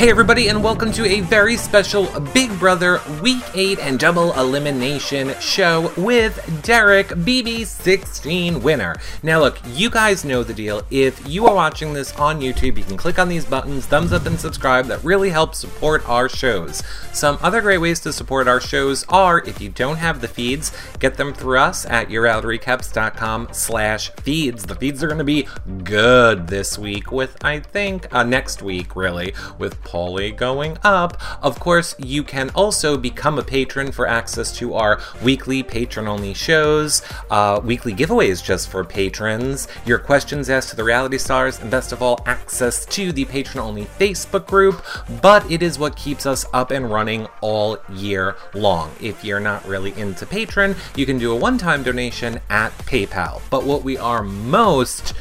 [0.00, 5.38] Hey, everybody, and welcome to a very special Big Brother Week 8 and Double Elimination
[5.40, 8.96] show with Derrick, BB16 winner.
[9.22, 10.80] Now, look, you guys know the deal.
[10.90, 14.24] If you are watching this on YouTube, you can click on these buttons, thumbs up,
[14.24, 14.86] and subscribe.
[14.86, 16.82] That really helps support our shows.
[17.12, 20.72] Some other great ways to support our shows are if you don't have the feeds,
[20.98, 24.64] get them through us at yourrealityrecaps.com slash feeds.
[24.64, 25.46] The feeds are going to be
[25.84, 31.20] good this week with, I think, uh, next week, really, with Paulie going up.
[31.42, 36.32] Of course, you can also become a patron for access to our weekly patron only
[36.32, 41.70] shows, uh, weekly giveaways just for patrons, your questions asked to the reality stars, and
[41.70, 44.84] best of all, access to the patron only Facebook group.
[45.20, 48.92] But it is what keeps us up and running all year long.
[49.00, 53.42] If you're not really into patron, you can do a one time donation at PayPal.
[53.50, 55.14] But what we are most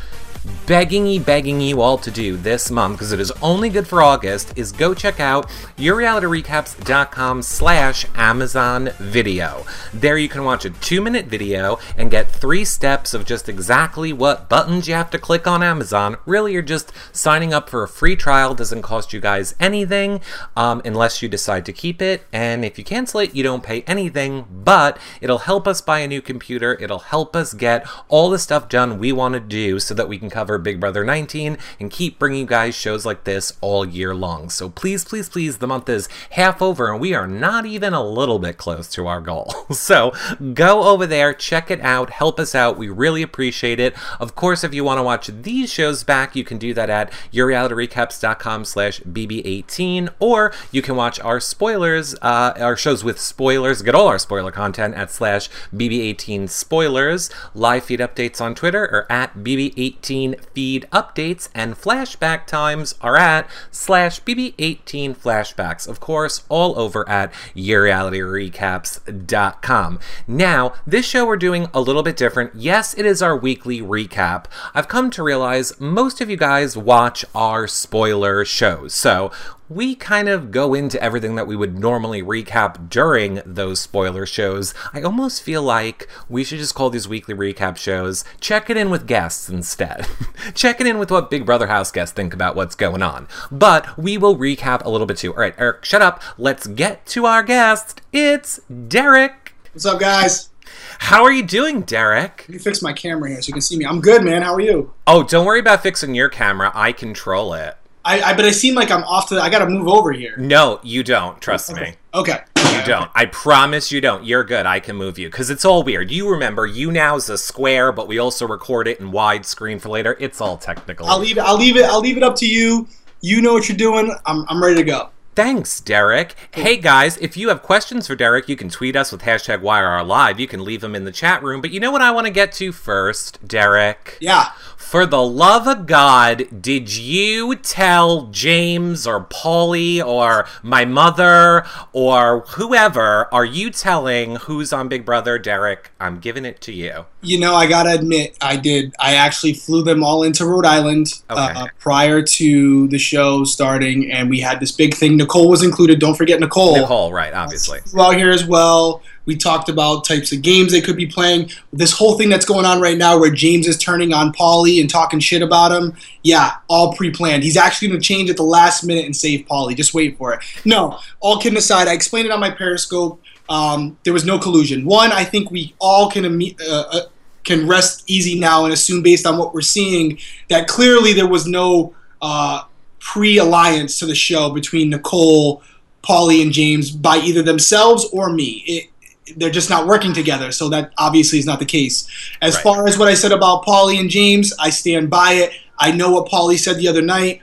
[0.66, 4.02] begging you, begging you all to do this month, because it is only good for
[4.02, 9.66] August, is go check out yourrealityrecaps.com slash Amazon video.
[9.94, 14.50] There you can watch a two-minute video and get three steps of just exactly what
[14.50, 16.18] buttons you have to click on Amazon.
[16.26, 18.54] Really, you're just signing up for a free trial.
[18.54, 20.22] Doesn't cost you guys anything
[20.56, 22.26] um, unless you decide to keep it.
[22.32, 26.08] And if you cancel it, you don't pay anything, but it'll help us buy a
[26.08, 26.78] new computer.
[26.80, 30.18] It'll help us get all the stuff done we want to do so that we
[30.20, 34.14] can cover Big Brother 19 and keep bringing you guys shows like this all year
[34.14, 34.50] long.
[34.50, 38.04] So please, please, please, the month is half over and we are not even a
[38.04, 39.54] little bit close to our goal.
[39.80, 40.14] So
[40.54, 42.78] go over there, check it out, help us out.
[42.78, 43.96] We really appreciate it.
[44.20, 47.12] Of course, if you want to watch these shows back, you can do that at
[47.32, 53.96] yourrealityrecaps.com slash bb18 or you can watch our spoilers, uh, our shows with spoilers, get
[53.96, 57.30] all our spoiler content at slash bb18 spoilers.
[57.56, 60.19] Live feed updates on Twitter are at bb18
[60.54, 65.88] feed updates and flashback times are at slash bb18 flashbacks.
[65.88, 70.00] Of course, all over at yourrealityrecaps.com.
[70.28, 72.52] Now, this show we're doing a little bit different.
[72.56, 74.46] Yes, it is our weekly recap.
[74.74, 78.94] I've come to realize most of you guys watch our spoiler shows.
[78.94, 79.32] So
[79.70, 84.74] we kind of go into everything that we would normally recap during those spoiler shows.
[84.94, 88.90] I almost feel like we should just call these weekly recap shows Check It In
[88.90, 90.08] with Guests instead.
[90.56, 93.28] Check it in with what Big Brother House guests think about what's going on.
[93.52, 95.34] But we will recap a little bit too.
[95.34, 96.24] All right, Eric, shut up.
[96.40, 98.02] Let's get to our guest.
[98.12, 99.54] It's Derrick.
[99.74, 100.50] What's up, guys?
[100.98, 102.46] How are you doing, Derrick?
[102.48, 103.86] Let me fix my camera here so you can see me.
[103.86, 104.42] I'm good, man.
[104.42, 104.94] How are you?
[105.06, 106.72] Oh, don't worry about fixing your camera.
[106.74, 107.76] I control it.
[108.10, 109.40] I, I but I seem like I'm off to.
[109.40, 110.36] I got to move over here.
[110.38, 111.40] No, you don't.
[111.40, 111.94] Trust me.
[112.16, 112.40] Okay.
[112.58, 113.10] You don't.
[113.14, 114.26] I promise you don't.
[114.26, 114.66] You're good.
[114.66, 116.10] I can move you because it's all weird.
[116.10, 119.90] You remember, you now is a square, but we also record it in widescreen for
[119.90, 120.18] later.
[120.20, 121.06] It's all technical.
[121.06, 121.42] I'll leave it.
[121.42, 121.86] I'll leave it.
[121.86, 122.88] I'll leave it up to you.
[123.22, 124.12] You know what you're doing.
[124.26, 125.10] I'm, I'm ready to go.
[125.40, 126.36] Thanks, Derrick.
[126.52, 130.38] Hey guys, if you have questions for Derrick, you can tweet us with hashtag YRLive.
[130.38, 131.62] You can leave them in the chat room.
[131.62, 134.18] But you know what I want to get to first, Derrick?
[134.20, 134.50] Yeah.
[134.76, 141.64] For the love of God, did you tell James or Paulie or my mother
[141.94, 145.92] or whoever, are you telling who's on Big Brother, Derrick?
[146.00, 147.06] I'm giving it to you.
[147.22, 148.96] You know, I gotta admit, I did.
[149.00, 151.40] I actually flew them all into Rhode Island Okay.
[151.40, 155.18] uh, prior to the show starting, and we had this big thing.
[155.30, 156.00] Nicole was included.
[156.00, 156.76] Don't forget Nicole.
[156.76, 157.80] Nicole, right, obviously.
[158.00, 159.04] out here as well.
[159.26, 161.52] We talked about types of games they could be playing.
[161.72, 164.90] This whole thing that's going on right now where James is turning on Paulie and
[164.90, 165.96] talking shit about him.
[166.24, 167.44] Yeah, all pre planned.
[167.44, 169.76] He's actually going to change at the last minute and save Paulie.
[169.76, 170.40] Just wait for it.
[170.66, 173.22] No, all kidding aside, I explained it on my Periscope.
[173.50, 174.84] Um, there was no collusion.
[174.84, 177.02] One, I think we all can uh, uh,
[177.44, 180.18] can rest easy now and assume, based on what we're seeing,
[180.50, 182.64] that clearly there was no uh,
[183.00, 185.62] pre alliance to the show between Nicole,
[186.04, 188.64] Paulie, and James by either themselves or me.
[188.68, 188.90] It,
[189.38, 192.08] they're just not working together, so that obviously is not the case.
[192.42, 192.64] As Right.
[192.64, 195.52] far as what I said about Paulie and James, I stand by it.
[195.78, 197.42] I know what Paulie said the other night.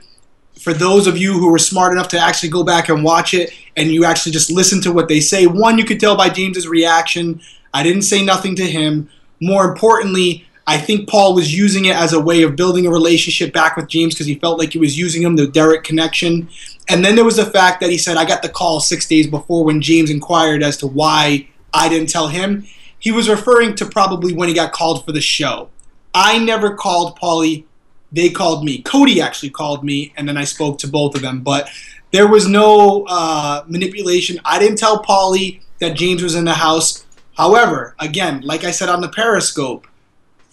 [0.59, 3.51] For those of you who were smart enough to actually go back and watch it
[3.77, 6.67] and you actually just listen to what they say, one, you could tell by James's
[6.67, 7.39] reaction.
[7.73, 9.07] I didn't say nothing to him.
[9.39, 13.53] More importantly, I think Paul was using it as a way of building a relationship
[13.53, 16.49] back with James because he felt like he was using him, the Derrick connection.
[16.89, 19.27] And then there was the fact that he said, I got the call six days
[19.27, 22.67] before when James inquired as to why I didn't tell him.
[22.99, 25.69] He was referring to probably when he got called for the show.
[26.13, 27.63] I never called Paulie.
[28.11, 28.81] They called me.
[28.81, 31.41] Cody actually called me, and then I spoke to both of them.
[31.41, 31.69] But
[32.11, 34.39] There was no uh, manipulation.
[34.45, 37.05] I didn't tell Paulie that James was in the house.
[37.35, 39.87] However, again, like I said on the Periscope,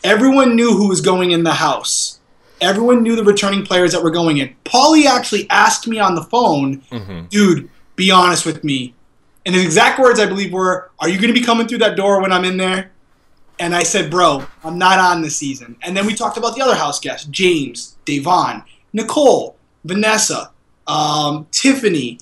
[0.05, 2.21] everyone knew who was going in the house.
[2.61, 4.55] Everyone knew the returning players that were going in.
[4.65, 7.27] Paulie actually asked me on the phone, Mm-hmm.
[7.27, 8.95] dude, be honest with me.
[9.45, 11.97] And his exact words, I believe, were, Are you going to be coming through that
[11.97, 12.93] door when I'm in there?
[13.59, 15.77] And I said, Bro, I'm not on this season.
[15.83, 20.51] And then we talked about the other house guests James, Da'Vonne, Nicole, Vanessa,
[20.87, 22.19] um, Tiffany,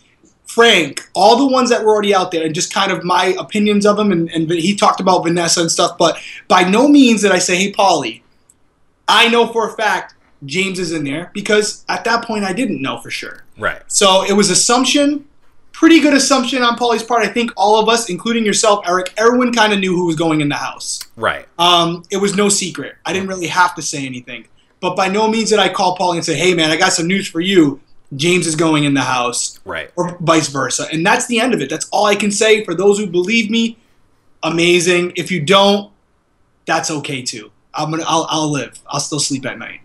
[0.53, 3.87] Frank, all the ones that were already out there, and just kind of my opinions
[3.87, 4.13] of them.
[4.13, 5.97] And, and he talked about Vanessa and stuff.
[5.97, 8.21] But by no means did I say, Hey, Paulie,
[9.09, 10.15] I know for a fact
[10.45, 13.45] James is in there because at that point I didn't know for sure.
[13.57, 13.81] Right.
[13.87, 15.25] So it was assumption,
[15.73, 17.25] pretty good assumption on Paulie's part.
[17.25, 20.43] I think all of us, including yourself, Eric, everyone kind of knew who was going
[20.43, 21.01] in the house.
[21.17, 21.49] Right.
[21.59, 22.97] Um, it was no secret.
[23.07, 24.49] I didn't really have to say anything.
[24.81, 27.07] But by no means did I call Paulie and say, "Hey, man, I got some
[27.07, 27.81] news for you.
[28.17, 29.91] James is going in the house," Right.
[29.97, 30.87] or vice versa.
[30.93, 31.71] And that's the end of it.
[31.71, 32.65] That's all I can say.
[32.65, 33.79] For those who believe me,
[34.43, 35.13] amazing.
[35.17, 35.91] If you don't,
[36.67, 37.51] that's okay too.
[37.75, 38.05] I'm gonna.
[38.07, 38.79] I'll, I'll live.
[38.89, 39.81] I'll still sleep at night.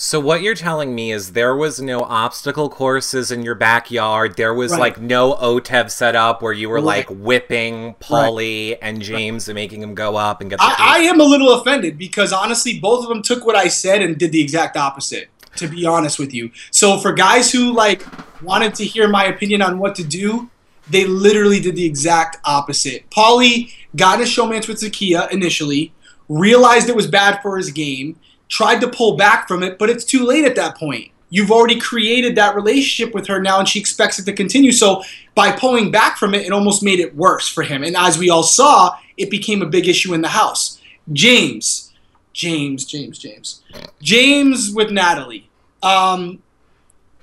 [0.00, 4.36] So what you're telling me is there was no obstacle courses in your backyard.
[4.36, 4.78] There was Right.
[4.80, 6.84] like no OTEV set up where you were Right.
[6.84, 10.98] like whipping Paulie and James and making them go up and get the I, I
[11.00, 14.30] am a little offended because honestly, both of them took what I said and did
[14.30, 15.30] the exact opposite.
[15.58, 18.04] To be honest with you, so for guys who like
[18.42, 20.50] wanted to hear my opinion on what to do,
[20.90, 23.08] they literally did the exact opposite.
[23.10, 25.92] Paulie got a showmance with Zakiyah initially,
[26.28, 28.16] realized it was bad for his game,
[28.48, 31.10] tried to pull back from it, but it's too late at that point.
[31.30, 34.72] You've already created that relationship with her now, and she expects it to continue.
[34.72, 35.02] So
[35.34, 37.82] by pulling back from it, it almost made it worse for him.
[37.84, 40.80] And as we all saw, it became a big issue in the house.
[41.12, 41.92] James,
[42.32, 43.62] James, James, James,
[44.00, 45.47] James with Natalie.
[45.82, 46.42] Um,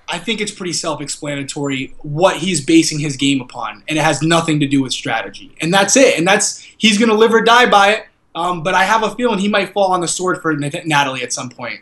[0.07, 4.59] I think it's pretty self-explanatory what he's basing his game upon, and it has nothing
[4.59, 5.55] to do with strategy.
[5.61, 6.17] And that's it.
[6.17, 8.05] And that's he's going to live or die by it.
[8.35, 11.23] Um, but I have a feeling he might fall on the sword for Nat- Natalie
[11.23, 11.79] at some point.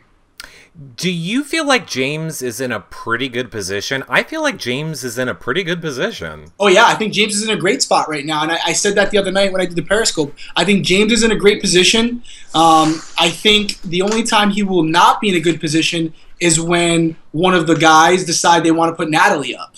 [0.96, 4.02] Do you feel like James is in a pretty good position?
[4.08, 6.46] I feel like James is in a pretty good position.
[6.58, 8.72] Oh yeah, I think James is in a great spot right now, and I, I
[8.72, 10.34] said that the other night when I did the Periscope.
[10.56, 12.24] I think James is in a great position.
[12.56, 16.12] Um, I think the only time he will not be in a good position
[16.44, 19.74] is when one of the guys decide they want to put Natalie up.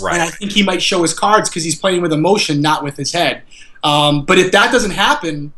[0.00, 0.14] Right.
[0.14, 2.96] And I think he might show his cards because he's playing with emotion, not with
[2.96, 3.42] his head.
[3.82, 5.52] Um, but if that doesn't happen,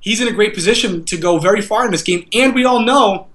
[0.00, 2.28] he's in a great position to go very far in this game.
[2.34, 3.28] And we all know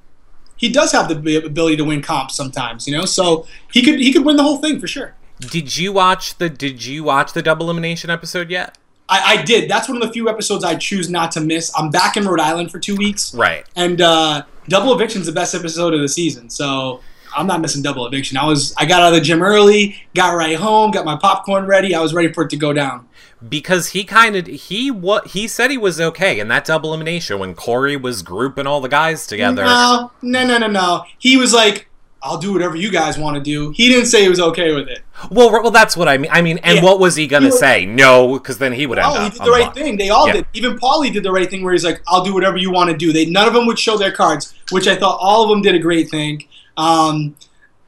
[0.57, 3.05] he does have the ability to win comps sometimes, you know.
[3.05, 5.15] So he could he could win the whole thing for sure.
[5.39, 8.77] Did you watch the Did you watch the double elimination episode yet?
[9.09, 9.69] I, I did.
[9.69, 11.71] That's one of the few episodes I choose not to miss.
[11.77, 13.65] I'm back in Rhode Island for two weeks, Right.
[13.75, 16.49] and uh, Double Eviction's the best episode of the season.
[16.49, 17.01] So
[17.35, 18.37] I'm not missing Double Eviction.
[18.37, 21.65] I was I got out of the gym early, got right home, got my popcorn
[21.65, 21.93] ready.
[21.95, 23.07] I was ready for it to go down.
[23.47, 27.39] because he kind of he what he said he was okay in that double elimination
[27.39, 29.63] when Corey was grouping all the guys together.
[29.63, 31.03] No, no, no, no, no.
[31.17, 31.88] He was like,
[32.21, 34.87] "I'll do whatever you guys want to do." He didn't say he was okay with
[34.87, 35.01] it.
[35.29, 36.31] Well, well, that's what I mean.
[36.31, 36.83] I mean, and Yeah.
[36.83, 37.85] what was he gonna He was- say?
[37.85, 39.23] No, because then he would end Oh, up.
[39.23, 39.75] he did the right block.
[39.75, 39.97] thing.
[39.97, 40.33] They all Yeah.
[40.33, 40.45] did.
[40.53, 42.95] Even Paulie did the right thing, where he's like, "I'll do whatever you want to
[42.97, 45.61] do." They none of them would show their cards, which I thought all of them
[45.61, 46.45] did a great thing.
[46.77, 47.35] Um,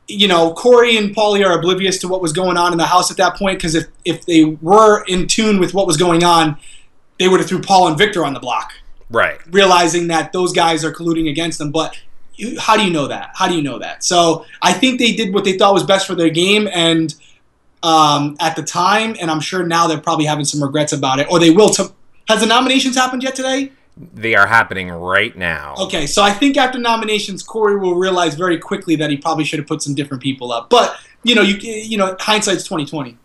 [0.07, 3.09] you know, Corey and Paulie are oblivious to what was going on in the house
[3.11, 6.57] at that point because if if they were in tune with what was going on,
[7.19, 8.71] they would have threw Paul and Victor on the block,
[9.09, 9.37] Right.
[9.51, 11.71] realizing that those guys are colluding against them.
[11.71, 11.95] But
[12.59, 13.31] how do you know that?
[13.33, 14.03] How do you know that?
[14.03, 17.13] So I think they did what they thought was best for their game and
[17.83, 21.27] um, at the time, and I'm sure now they're probably having some regrets about it,
[21.31, 21.69] or they will.
[21.71, 21.91] To,
[22.27, 23.71] has the nominations happened yet today?
[24.13, 25.75] They are happening right now.
[25.77, 29.59] Okay, so I think after nominations, Corey will realize very quickly that he probably should
[29.59, 30.69] have put some different people up.
[30.69, 33.17] But you know, you you know, hindsight's twenty twenty.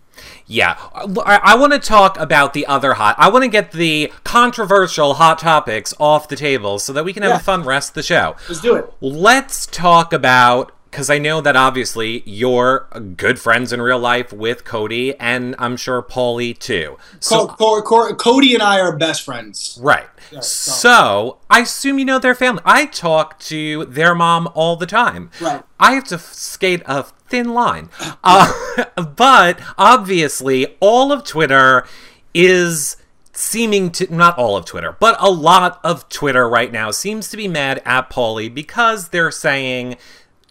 [0.48, 3.16] Yeah, I, I want to talk about the other hot.
[3.18, 7.22] I want to get the controversial hot topics off the table so that we can
[7.24, 7.36] have Yeah.
[7.38, 8.36] a fun rest of the show.
[8.48, 8.92] Let's do it.
[9.00, 12.86] Let's talk about because I know that obviously you're
[13.16, 16.96] good friends in real life with Cody, and I'm sure Paulie too.
[17.20, 19.78] So Co- Co- Co- Cody and I are best friends.
[19.82, 20.06] Right.
[20.40, 22.62] so- So I assume you know their family.
[22.64, 25.30] I talk to their mom all the time.
[25.40, 25.62] Right.
[25.78, 27.90] I have to skate a thin line.
[28.24, 28.52] Uh,
[29.16, 31.86] but obviously, all of Twitter
[32.34, 32.96] is
[33.32, 37.36] seeming to not all of Twitter, but a lot of Twitter right now seems to
[37.36, 39.96] be mad at Paulie because they're saying,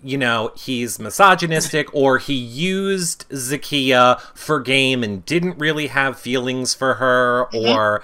[0.03, 6.73] you know, he's misogynistic or he used Zakiyah for game and didn't really have feelings
[6.75, 8.03] for her or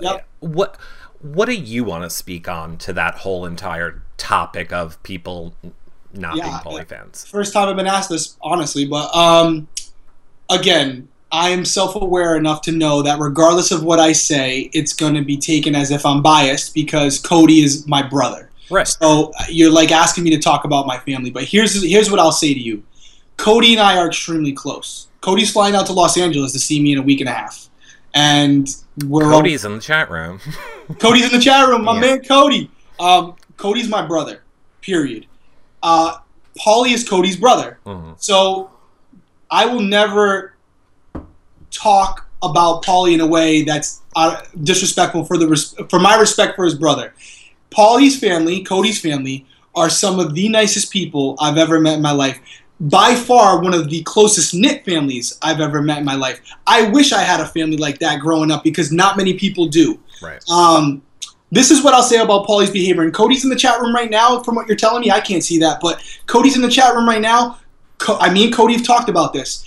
[0.00, 0.26] Yep.
[0.40, 0.78] what
[1.20, 5.54] what do you want to speak on to that whole entire topic of people
[6.14, 6.84] not Yeah, being yeah.
[6.84, 7.24] fans.
[7.26, 9.68] First time I've been asked this, honestly, but um,
[10.50, 15.14] again, I am self-aware enough to know that regardless of what I say, it's going
[15.14, 18.50] to be taken as if I'm biased because Cody is my brother.
[18.70, 18.86] Right.
[18.86, 22.20] So uh, you're like asking me to talk about my family, but here's here's what
[22.20, 22.82] I'll say to you.
[23.38, 25.08] Cody and I are extremely close.
[25.20, 27.68] Cody's flying out to Los Angeles to see me in a week and a half,
[28.14, 28.68] and
[29.06, 30.40] we're all- Cody's in the chat room.
[30.98, 31.84] Cody's in the chat room.
[31.84, 32.00] My Yeah.
[32.00, 32.70] man Cody.
[33.00, 34.42] Um, Cody's my brother.
[34.80, 35.26] Period.
[35.82, 36.16] Uh,
[36.58, 37.78] Paulie is Cody's brother.
[37.86, 38.14] Mhm.
[38.18, 38.70] So
[39.50, 40.54] I will never
[41.70, 46.56] talk about Paulie in a way that's uh, disrespectful for the res- for my respect
[46.56, 47.14] for his brother.
[47.70, 52.12] Paulie's family, Cody's family, are some of the nicest people I've ever met in my
[52.12, 52.38] life.
[52.80, 56.40] By far, one of the closest knit families I've ever met in my life.
[56.66, 59.98] I wish I had a family like that growing up because not many people do.
[60.20, 60.42] Right.
[60.50, 61.00] Um,
[61.52, 63.02] this is what I'll say about Paulie's behavior.
[63.02, 64.42] And Cody's in the chat room right now.
[64.42, 67.06] From what you're telling me, I can't see that, but Cody's in the chat room
[67.06, 67.58] right now.
[67.98, 69.64] Co- I mean, Cody have talked about this.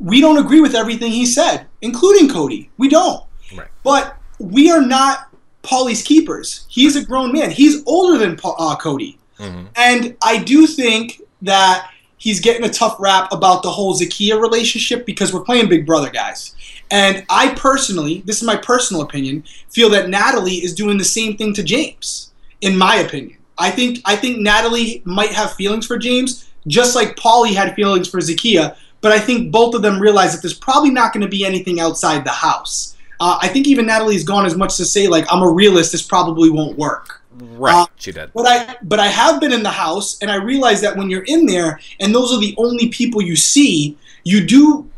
[0.00, 2.70] We don't agree with everything he said, including Cody.
[2.76, 3.22] We don't.
[3.56, 3.68] Right.
[3.84, 5.28] But we are not
[5.62, 6.66] Paulie's keepers.
[6.68, 7.52] He's a grown man.
[7.52, 9.16] He's older than Pa- uh, Cody.
[9.38, 9.68] Mhm.
[9.76, 15.06] And I do think that he's getting a tough rap about the whole Zakiyah relationship
[15.06, 16.52] because we're playing Big Brother, guys.
[16.94, 21.36] And I personally, this is my personal opinion, feel that Natalie is doing the same
[21.36, 22.30] thing to James.
[22.60, 27.16] In my opinion, I think I think Natalie might have feelings for James, just like
[27.16, 28.76] Paulie had feelings for Zakiyah.
[29.00, 31.80] But I think both of them realize that there's probably not going to be anything
[31.80, 32.96] outside the house.
[33.18, 35.90] Uh, I think even Natalie's gone as much to say like I'm a realist.
[35.90, 37.22] This probably won't work.
[37.32, 37.74] Right.
[37.74, 38.32] Uh, she did.
[38.32, 41.24] But I but I have been in the house and I realize that when you're
[41.24, 44.88] in there and those are the only people you see, you do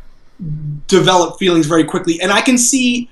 [0.87, 2.21] develop feelings very quickly.
[2.21, 3.11] And I can see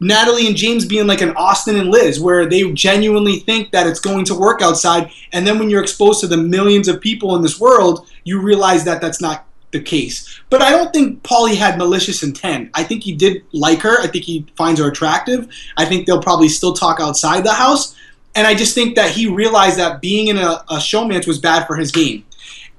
[0.00, 4.00] Natalie and James being like an Austin and Liz, where they genuinely think that it's
[4.00, 7.42] going to work outside, and then when you're exposed to the millions of people in
[7.42, 10.40] this world, you realize that that's not the case.
[10.50, 12.70] But I don't think Paulie had malicious intent.
[12.74, 14.00] I think he did like her.
[14.00, 15.48] I think he finds her attractive.
[15.76, 17.96] I think they'll probably still talk outside the house.
[18.36, 21.66] And I just think that he realized that being in a, a showmance was bad
[21.66, 22.24] for his game.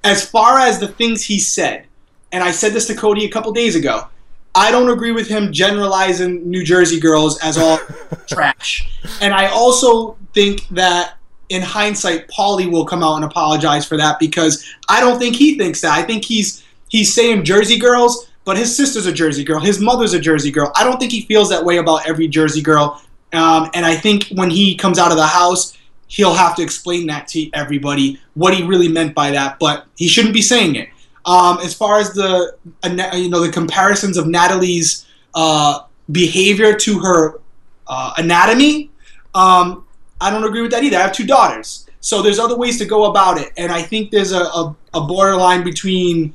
[0.03, 1.85] As far as the things he said,
[2.31, 4.07] and I said this to Cody a couple days ago,
[4.55, 7.77] I don't agree with him generalizing New Jersey girls as all
[8.27, 8.87] trash.
[9.21, 11.17] And I also think that
[11.49, 15.57] in hindsight, Paulie will come out and apologize for that because I don't think he
[15.57, 15.91] thinks that.
[15.91, 20.13] I think he's he's saying Jersey girls, but his sister's a Jersey girl, his mother's
[20.13, 20.71] a Jersey girl.
[20.75, 23.01] I don't think he feels that way about every Jersey girl.
[23.33, 25.77] Um, and I think when he comes out of the house,
[26.07, 29.59] he'll have to explain that to everybody what he really meant by that.
[29.59, 30.89] But he shouldn't be saying it.
[31.25, 35.79] Um, as far as the uh, you know the comparisons of Natalie's uh,
[36.11, 37.41] behavior to her
[37.87, 38.91] uh, anatomy,
[39.33, 39.85] um,
[40.21, 40.97] I don't agree with that either.
[40.97, 44.11] I have two daughters, so there's other ways to go about it, and I think
[44.11, 46.33] there's a, a, a borderline between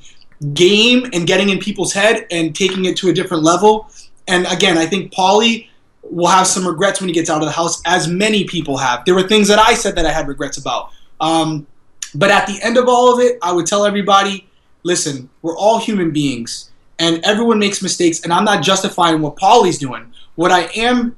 [0.54, 3.90] game and getting in people's head and taking it to a different level.
[4.26, 5.68] And again, I think Paulie
[6.02, 9.04] will have some regrets when he gets out of the house, as many people have.
[9.04, 10.92] There were things that I said that I had regrets about.
[11.20, 11.66] Um,
[12.14, 14.48] but at the end of all of it, I would tell everybody
[14.82, 19.78] listen, we're all human beings, and everyone makes mistakes, and I'm not justifying what Paulie's
[19.78, 20.12] doing.
[20.34, 21.16] What I am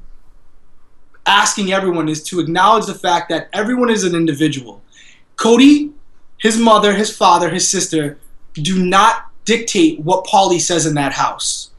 [1.26, 4.82] asking everyone is to acknowledge the fact that everyone is an individual.
[5.36, 5.92] Cody,
[6.38, 8.18] his mother, his father, his sister
[8.54, 11.70] do not dictate what Paulie says in that house.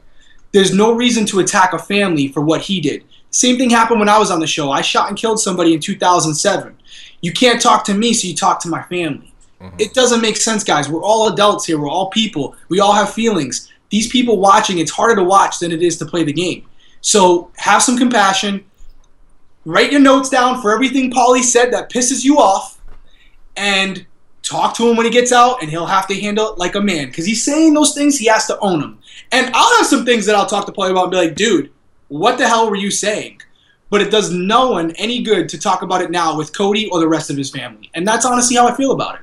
[0.52, 3.04] There's no reason to attack a family for what he did.
[3.30, 4.70] Same thing happened when I was on the show.
[4.70, 6.76] I shot and killed somebody in 2007.
[7.20, 9.33] You can't talk to me, so you talk to my family.
[9.64, 9.76] Mm-hmm.
[9.78, 10.88] It doesn't make sense, guys.
[10.88, 11.78] We're all adults here.
[11.78, 12.54] We're all people.
[12.68, 13.72] We all have feelings.
[13.90, 16.66] These people watching, it's harder to watch than it is to play the game.
[17.00, 18.64] So have some compassion.
[19.64, 22.80] Write your notes down for everything Paulie said that pisses you off,
[23.56, 24.04] and
[24.42, 26.80] talk to him when he gets out, and he'll have to handle it like a
[26.80, 27.06] man.
[27.06, 28.98] Because he's saying those things, he has to own them.
[29.32, 31.72] And I'll have some things that I'll talk to Paulie about and be like, dude,
[32.08, 33.40] what the hell were you saying?
[33.90, 37.00] But it does no one any good to talk about it now with Cody or
[37.00, 37.90] the rest of his family.
[37.94, 39.20] And that's honestly how I feel about it.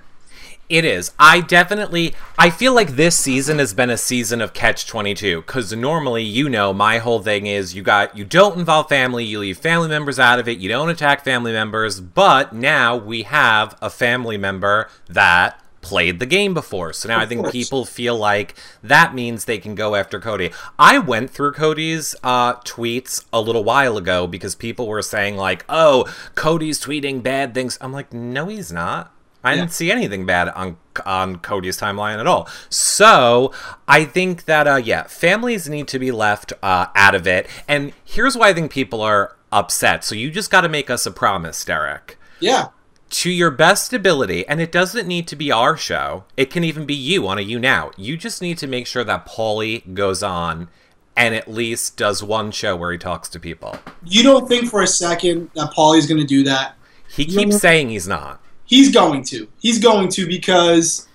[0.72, 1.12] It is.
[1.20, 2.16] I definitely.
[2.40, 5.42] I feel like this season has been a season of catch twenty two.
[5.42, 9.40] Because normally, you know, my whole thing is you got you don't involve family, you
[9.40, 12.00] leave family members out of it, you don't attack family members.
[12.00, 16.94] But now we have a family member that played the game before.
[16.94, 17.52] So now Of I think course.
[17.52, 20.52] people feel like that means they can go after Cody.
[20.80, 25.66] I went through Cody's uh, tweets a little while ago because people were saying like,
[25.68, 29.12] "Oh, Cody's tweeting bad things." I'm like, "No, he's not."
[29.44, 32.48] I didn't see anything bad on on Cody's timeline at all.
[32.70, 33.54] So
[33.88, 37.48] I think that uh, yeah, families need to be left uh, out of it.
[37.68, 40.04] And here's why I think people are upset.
[40.04, 42.18] So you just got to make us a promise, Derrick.
[42.40, 42.68] Yeah.
[43.12, 46.24] to your best ability, and it doesn't need to be our show.
[46.38, 47.92] It can even be you on a YouNow.
[47.98, 50.70] You just need to make sure that Paulie goes on
[51.18, 53.76] and at least does one show where he talks to people.
[54.06, 56.76] You don't think for a second that Paulie's going to do that?
[57.10, 58.41] He keeps saying he's not.
[58.72, 59.50] He's going to.
[59.60, 61.06] He's going to because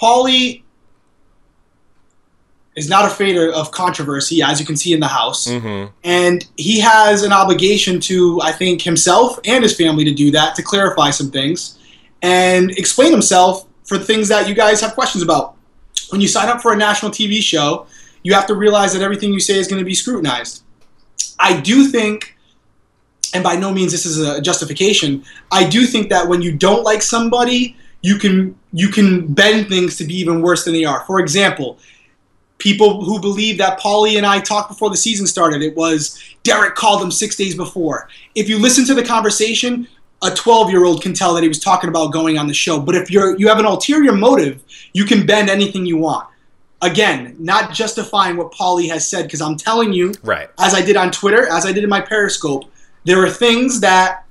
[0.00, 0.62] Paulie
[2.76, 5.48] is not afraid of controversy, as you can see in the house.
[5.48, 5.92] Mm-hmm.
[6.04, 10.54] And he has an obligation to, I think, himself and his family to do that,
[10.54, 11.76] to clarify some things
[12.22, 15.56] and explain himself for things that you guys have questions about.
[16.10, 17.88] When you sign up for a national TV show,
[18.22, 20.62] you have to realize that everything you say is going to be scrutinized.
[21.40, 22.33] I do think,
[23.34, 26.84] and by no means this is a justification, I do think that when you don't
[26.84, 31.04] like somebody, you can you can bend things to be even worse than they are.
[31.04, 31.78] For example,
[32.58, 35.62] people who believe that Paulie and I talked before the season started.
[35.62, 38.08] It was Derrick called him six days before.
[38.34, 39.88] If you listen to the conversation,
[40.22, 42.78] a 12 year old can tell that he was talking about going on the show.
[42.78, 44.62] But if you're you have an ulterior motive,
[44.92, 46.28] you can bend anything you want.
[46.82, 50.50] Again, not justifying what Paulie has said, because I'm telling you, Right.
[50.58, 52.66] as I did on Twitter, as I did in my Periscope,
[53.04, 54.24] there are things that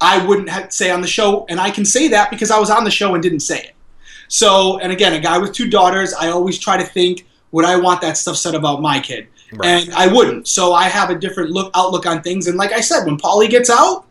[0.00, 2.70] I wouldn't have, say on the show, and I can say that because I was
[2.70, 3.74] on the show and didn't say it.
[4.28, 7.76] So, and again, a guy with two daughters, I always try to think, would I
[7.76, 9.26] want that stuff said about my kid?
[9.52, 9.84] Right.
[9.84, 10.46] And I wouldn't.
[10.46, 12.46] So I have a different look outlook on things.
[12.46, 14.06] And like I said, when Paulie gets out,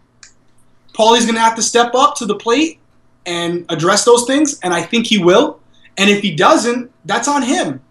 [0.94, 2.80] Paulie's going to have to step up to the plate
[3.26, 5.60] and address those things, and I think he will.
[5.98, 7.82] And if he doesn't, that's on him.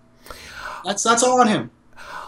[0.84, 1.70] That's that's all on him.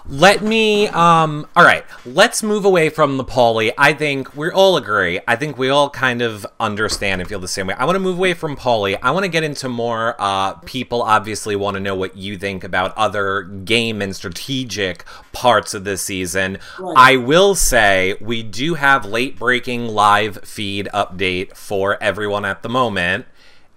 [0.08, 3.72] Let me um all right, let's move away from the Paulie.
[3.76, 5.20] I think we all agree.
[5.28, 7.74] I think we all kind of understand and feel the same way.
[7.74, 8.98] I want to move away from Paulie.
[9.02, 12.64] I want to get into more uh people obviously want to know what you think
[12.64, 16.58] about other game and strategic parts of this season.
[16.78, 16.94] Right.
[16.96, 22.68] I will say we do have late breaking live feed update for everyone at the
[22.68, 23.26] moment.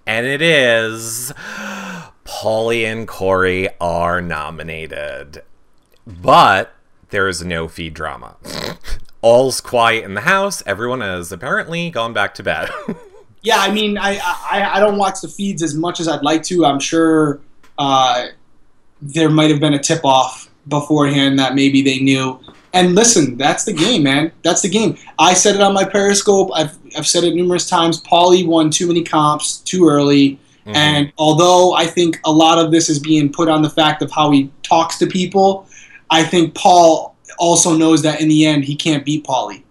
[0.06, 1.32] And it is
[2.24, 5.42] Paulie and Corey are nominated.
[6.06, 6.74] But
[7.10, 8.36] there is no feed drama.
[9.22, 10.62] All's quiet in the house.
[10.66, 12.70] Everyone has apparently gone back to bed.
[13.44, 16.42] Yeah, I mean, I, I I don't watch the feeds as much as I'd like
[16.44, 16.64] to.
[16.64, 17.40] I'm sure
[17.76, 18.28] uh,
[19.02, 22.40] there might have been a tip off beforehand that maybe they knew.
[22.72, 24.32] And listen, that's the game, man.
[24.42, 24.96] That's the game.
[25.18, 26.52] I said it on my Periscope.
[26.54, 28.02] I've I've said it numerous times.
[28.02, 30.38] Paulie won too many comps too early.
[30.66, 34.10] And although I think a lot of this is being put on the fact of
[34.10, 35.68] how he talks to people,
[36.14, 39.64] I think Paul also knows that in the end he can't beat Paulie.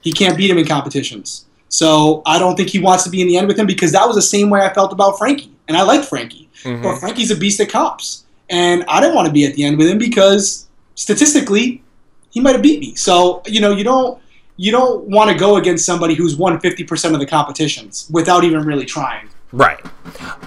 [0.00, 1.44] He can't beat him in competitions.
[1.68, 4.06] So I don't think he wants to be in the end with him because that
[4.06, 5.52] was the same way I felt about Frankie.
[5.68, 6.48] And I like Frankie.
[6.64, 6.82] Mhm.
[6.82, 8.24] But Frankie's a beast at comps.
[8.48, 11.82] And I didn't want to be at the end with him because statistically
[12.30, 12.94] he might have beat me.
[12.94, 14.18] So, you know, you don't
[14.56, 18.62] you don't want to go against somebody who's won 50% of the competitions without even
[18.64, 19.28] really trying.
[19.52, 19.80] Right.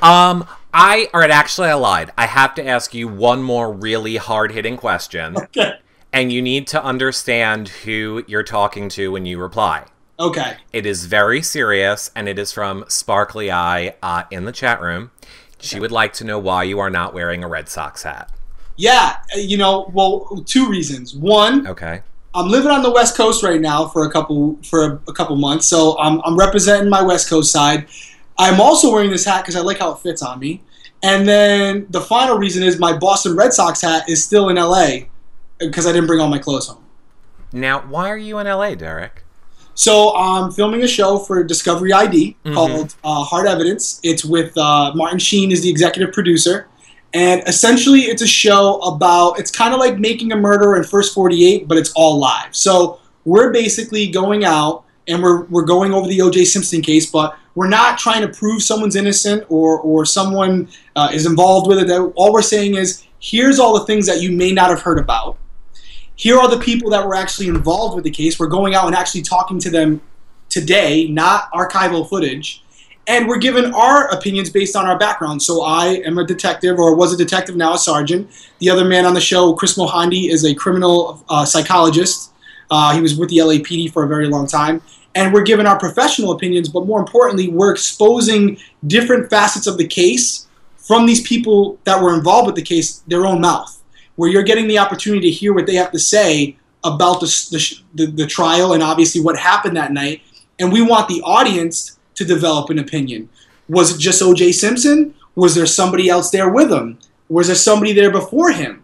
[0.03, 1.29] Um, I all right.
[1.29, 2.11] Actually, I lied.
[2.17, 5.75] I have to ask you one more really hard hitting question, Okay.
[6.11, 9.85] and you need to understand who you're talking to when you reply.
[10.19, 10.57] Okay.
[10.71, 15.11] It is very serious, and it is from Sparkly Eye uh, in the chat room.
[15.59, 18.29] She would like to know why you are not wearing a Red Sox hat.
[18.75, 21.15] Yeah, you know, well, two reasons.
[21.15, 22.01] One, Okay.
[22.35, 25.35] I'm living on the West Coast right now for a couple for a, a couple
[25.35, 27.85] months, so I'm, I'm representing my West Coast side.
[28.37, 30.61] I'm also wearing this hat because I like how it fits on me.
[31.03, 35.05] And then the final reason is my Boston Red Sox hat is still in LA
[35.59, 36.83] because I didn't bring all my clothes home.
[37.51, 39.23] Now, why are you in LA, Derrick?
[39.75, 42.53] So I'm filming a show for Discovery ID Mhm.
[42.53, 43.99] called uh, Hard Evidence.
[44.03, 46.67] It's with uh, Martin Sheen is the executive producer,
[47.13, 49.39] and essentially it's a show about.
[49.39, 52.49] It's kind of like Making a Murderer in First 48, but it's all live.
[52.55, 56.45] So we're basically going out and we're we're going over the O.J.
[56.45, 61.25] Simpson case, but we're not trying to prove someone's innocent or or someone uh, is
[61.25, 61.91] involved with it.
[62.15, 65.37] All we're saying is here's all the things that you may not have heard about
[66.15, 68.39] here are the people that were actually involved with the case.
[68.39, 70.01] We're going out and actually talking to them
[70.49, 72.63] today, not archival footage.
[73.07, 75.41] And we're given our opinions based on our background.
[75.41, 78.29] So I am a detective, or was a detective, now a sergeant.
[78.59, 82.31] The other man on the show, Kris Mohandie, is a criminal uh, psychologist.
[82.73, 84.81] Uh, he was with the LAPD for a very long time.
[85.13, 88.57] And we're given our professional opinions, but more importantly, we're exposing
[88.87, 93.27] different facets of the case from these people that were involved with the case, their
[93.27, 93.79] own mouth
[94.15, 98.05] where you're getting the opportunity to hear what they have to say about the, the,
[98.07, 100.21] the trial and obviously what happened that night.
[100.59, 103.29] And we want the audience to develop an opinion.
[103.67, 104.51] Was it just O.J.
[104.51, 105.13] Simpson?
[105.35, 106.97] Was there somebody else there with him?
[107.29, 108.82] Was there somebody there before him?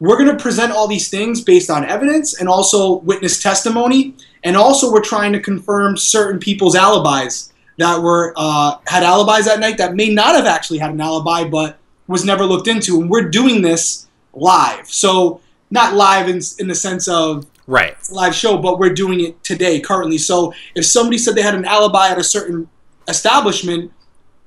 [0.00, 4.16] We're going to present all these things based on evidence and also witness testimony.
[4.42, 9.60] And also, we're trying to confirm certain people's alibis that were uh, had alibis that
[9.60, 13.00] night that may not have actually had an alibi, but was never looked into.
[13.00, 17.94] And we're doing this live, so not live in in the sense of Right.
[18.10, 20.18] live show, but we're doing it today currently.
[20.18, 22.68] So if somebody said they had an alibi at a certain
[23.06, 23.92] establishment,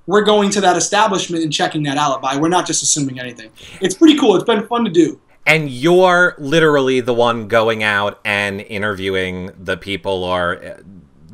[0.07, 2.35] we're going to that establishment and checking that alibi.
[2.35, 3.49] We're not just assuming anything.
[3.79, 4.35] It's pretty cool.
[4.35, 5.21] It's been fun to do.
[5.45, 10.77] And you're literally the one going out and interviewing the people or uh,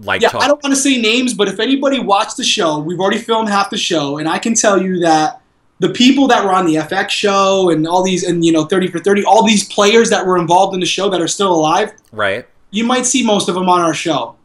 [0.01, 2.79] like Yeah, talk- I don't want to say names, but if anybody watched the show,
[2.79, 5.41] we've already filmed half the show, and I can tell you that
[5.79, 8.87] the people that were on the FX show and all these, and you know, 30
[8.87, 11.93] for 30, all these players that were involved in the show that are still alive,
[12.11, 12.47] right?
[12.71, 14.35] you might see most of them on our show.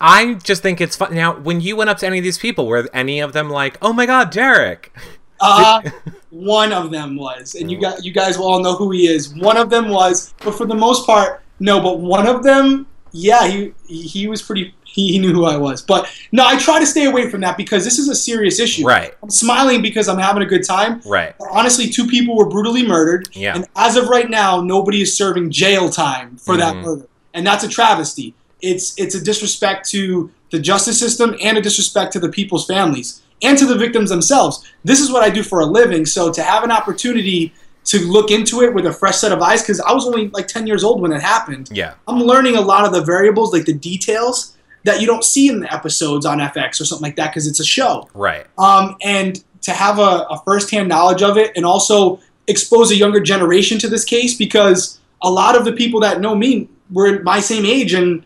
[0.00, 1.14] I just think it's fun.
[1.14, 3.78] Now, when you went up to any of these people, were any of them like,
[3.80, 4.94] "Oh my God, Derrick"?
[5.44, 5.90] Uh,
[6.30, 9.34] one of them was, and you got you guys will all know who he is.
[9.34, 11.80] One of them was, but for the most part, no.
[11.80, 14.74] But one of them, yeah, he he, was pretty.
[14.84, 17.56] He, he knew who I was, but no, I try to stay away from that
[17.56, 18.86] because this is a serious issue.
[18.86, 19.12] Right.
[19.24, 21.02] I'm smiling because I'm having a good time.
[21.04, 21.34] Right.
[21.36, 23.56] But honestly, two people were brutally murdered, Yeah.
[23.56, 26.82] and as of right now, nobody is serving jail time for that Mhm.
[26.84, 28.34] murder, and that's a travesty.
[28.62, 33.20] It's it's a disrespect to the justice system and a disrespect to the people's families
[33.44, 34.64] and to the victims themselves.
[34.84, 37.52] This is what I do for a living, so to have an opportunity
[37.84, 40.48] to look into it with a fresh set of eyes, because I was only like
[40.48, 41.68] 10 years old when it happened.
[41.72, 41.94] Yeah.
[42.08, 45.60] I'm learning a lot of the variables, like the details that you don't see in
[45.60, 48.46] the episodes on FX or something like that, because it's a show Right.
[48.58, 53.20] um, and to have a, a firsthand knowledge of it and also expose a younger
[53.20, 57.40] generation to this case because a lot of the people that know me were my
[57.40, 58.24] same age and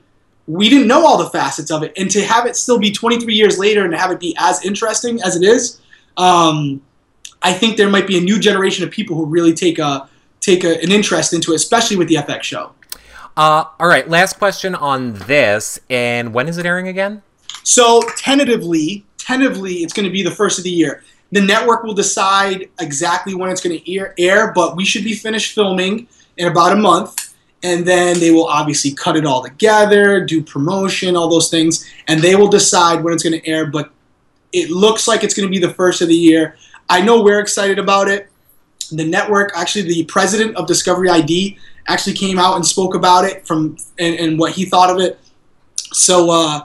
[0.48, 3.34] we didn't know all the facets of it and to have it still be 23
[3.34, 5.80] years later and to have it be as interesting as it is
[6.16, 6.80] um,
[7.42, 10.08] i think there might be a new generation of people who really take a
[10.40, 12.72] take a, an interest into it especially with the fx show
[13.38, 14.08] Uh, all right.
[14.08, 15.78] Last question on this.
[15.88, 17.22] And when is it airing again?
[17.62, 21.04] So tentatively, tentatively, it's going to be the first of the year.
[21.30, 25.14] The network will decide exactly when it's going to air, air, but we should be
[25.14, 27.27] finished filming in about a month,
[27.62, 32.20] and then they will obviously cut it all together, do promotion, all those things, and
[32.20, 33.66] they will decide when it's going to air.
[33.66, 33.90] But
[34.52, 36.56] it looks like it's going to be the first of the year.
[36.88, 38.30] I know we're excited about it.
[38.90, 43.46] The network, actually, the president of Discovery ID actually came out and spoke about it
[43.46, 45.18] from and, and what he thought of it.
[45.92, 46.30] So.
[46.30, 46.64] uh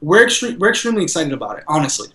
[0.00, 2.08] we're extre- we're extremely excited about it, honestly.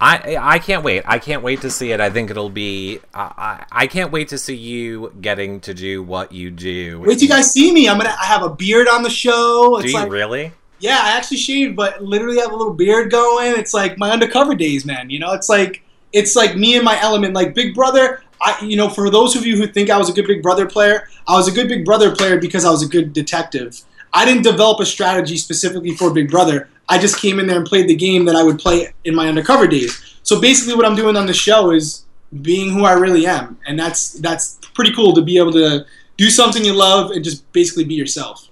[0.00, 1.02] I I can't wait.
[1.06, 2.00] I can't wait to see it.
[2.00, 2.98] I think it'll be.
[3.14, 7.00] Uh, I I can't wait to see you getting to do what you do.
[7.00, 7.88] Wait till you guys see me.
[7.88, 9.80] I'm gonna I have a beard on the show.
[9.80, 10.52] Do you like really?
[10.84, 13.52] yeah, I actually shaved, but literally have a little beard going.
[13.56, 15.08] It's like my undercover days, man.
[15.08, 17.32] You know, it's like it's like me and my element.
[17.32, 20.12] Like Big Brother, I you know, for those of you who think I was a
[20.12, 22.88] good Big Brother player, I was a good Big Brother player because I was a
[22.88, 23.80] good detective.
[24.12, 26.68] I didn't develop a strategy specifically for Big Brother.
[26.88, 29.28] I just came in there and played the game that I would play in my
[29.28, 30.18] undercover days.
[30.22, 32.04] So basically, what I'm doing on the show is
[32.42, 36.30] being who I really am, and that's that's pretty cool to be able to do
[36.30, 38.48] something you love and just basically be yourself.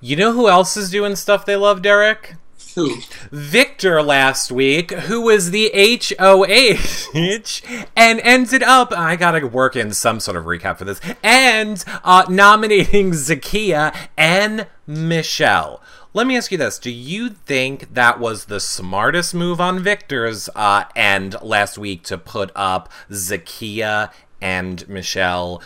[0.00, 2.34] You know who else is doing stuff they love, Derrick?
[2.74, 2.96] Who?
[3.30, 10.20] Victor last week, who was the HOH and ended up, I gotta work in some
[10.20, 15.82] sort of recap for this, and uh, nominating Zakiyah and Michelle.
[16.14, 16.78] Let me ask you this.
[16.78, 22.18] Do you think that was the smartest move on Victor's uh, end last week to
[22.18, 25.62] put up Zakiyah and Michelle?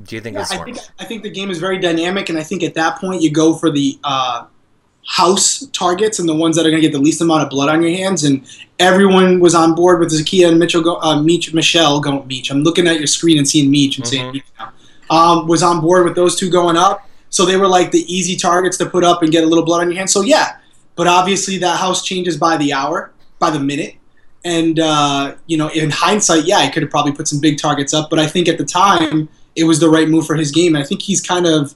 [0.00, 2.38] Do you think Yeah, it's I think I think the game is very dynamic, and
[2.38, 4.44] I think at that point you go for the uh,
[5.06, 7.68] house targets and the ones that are going to get the least amount of blood
[7.68, 8.22] on your hands.
[8.22, 8.46] And
[8.78, 12.50] everyone was on board with Zakiyah and Mitchell, go, uh, Meech, Michelle going Meech.
[12.50, 14.32] I'm looking at your screen and seeing Meech and saying Mhm.
[14.34, 14.72] Meech now.
[15.10, 18.36] Um, was on board with those two going up, so they were like the easy
[18.36, 20.12] targets to put up and get a little blood on your hands.
[20.12, 20.58] So yeah,
[20.96, 23.96] but obviously that house changes by the hour, by the minute.
[24.44, 27.94] And uh, you know, in hindsight, yeah, he could have probably put some big targets
[27.94, 30.74] up, but I think at the time it was the right move for his game.
[30.74, 31.74] And I think he's kind of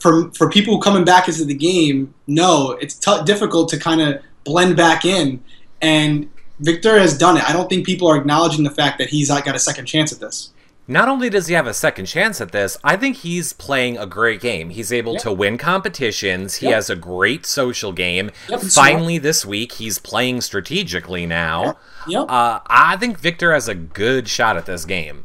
[0.00, 2.14] for for people coming back into the game.
[2.26, 5.42] No, it's t- difficult to kind of blend back in,
[5.82, 7.48] and Victor has done it.
[7.48, 10.20] I don't think people are acknowledging the fact that he's got a second chance at
[10.20, 10.50] this.
[10.86, 14.04] Not only does he have a second chance at this, I think he's playing a
[14.06, 14.68] great game.
[14.70, 15.22] He's able Yep.
[15.22, 16.56] to win competitions.
[16.56, 16.74] He Yep.
[16.74, 18.30] has a great social game.
[18.50, 21.78] Yep, Finally, this week, he's playing strategically now.
[22.06, 22.26] Yep.
[22.28, 25.24] Uh, I think Victor has a good shot at this game.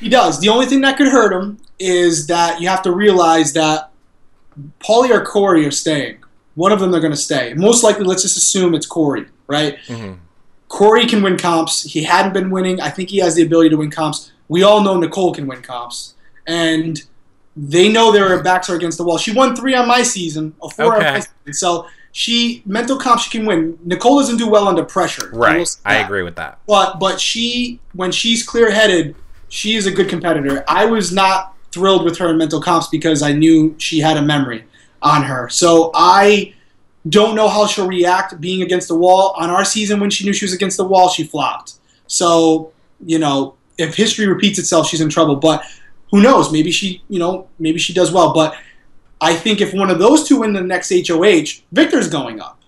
[0.00, 0.40] He does.
[0.40, 3.90] The only thing that could hurt him is that you have to realize that
[4.80, 6.16] Paulie or Corey are staying.
[6.54, 7.52] One of them they're going to stay.
[7.54, 9.76] Most likely, let's just assume it's Corey, right?
[9.88, 10.18] Mhm.
[10.68, 11.82] Corey can win comps.
[11.82, 12.80] He hadn't been winning.
[12.80, 14.30] I think he has the ability to win comps.
[14.48, 16.14] We all know Nicole can win comps,
[16.46, 17.02] and
[17.56, 19.18] they know their backs are against the wall.
[19.18, 21.06] She won three on my season, or four Okay.
[21.06, 21.52] on my season.
[21.54, 23.78] So she mental comp she can win.
[23.84, 25.30] Nicole doesn't do well under pressure.
[25.32, 25.68] Right.
[25.84, 26.58] I agree with that.
[26.66, 29.14] But but she when she's clear headed,
[29.48, 30.64] she is a good competitor.
[30.68, 34.22] I was not thrilled with her in mental comps because I knew she had a
[34.22, 34.64] memory
[35.02, 35.48] on her.
[35.48, 36.54] So I
[37.08, 39.34] don't know how she'll react being against the wall.
[39.36, 41.74] On our season when she knew she was against the wall, she flopped.
[42.06, 42.72] So,
[43.04, 45.36] you know, if history repeats itself, she's in trouble.
[45.36, 45.64] But
[46.10, 46.52] who knows?
[46.52, 48.32] Maybe she, you know, maybe she does well.
[48.32, 48.56] But
[49.20, 52.60] I think if one of those two win the next HOH, Victor's going up.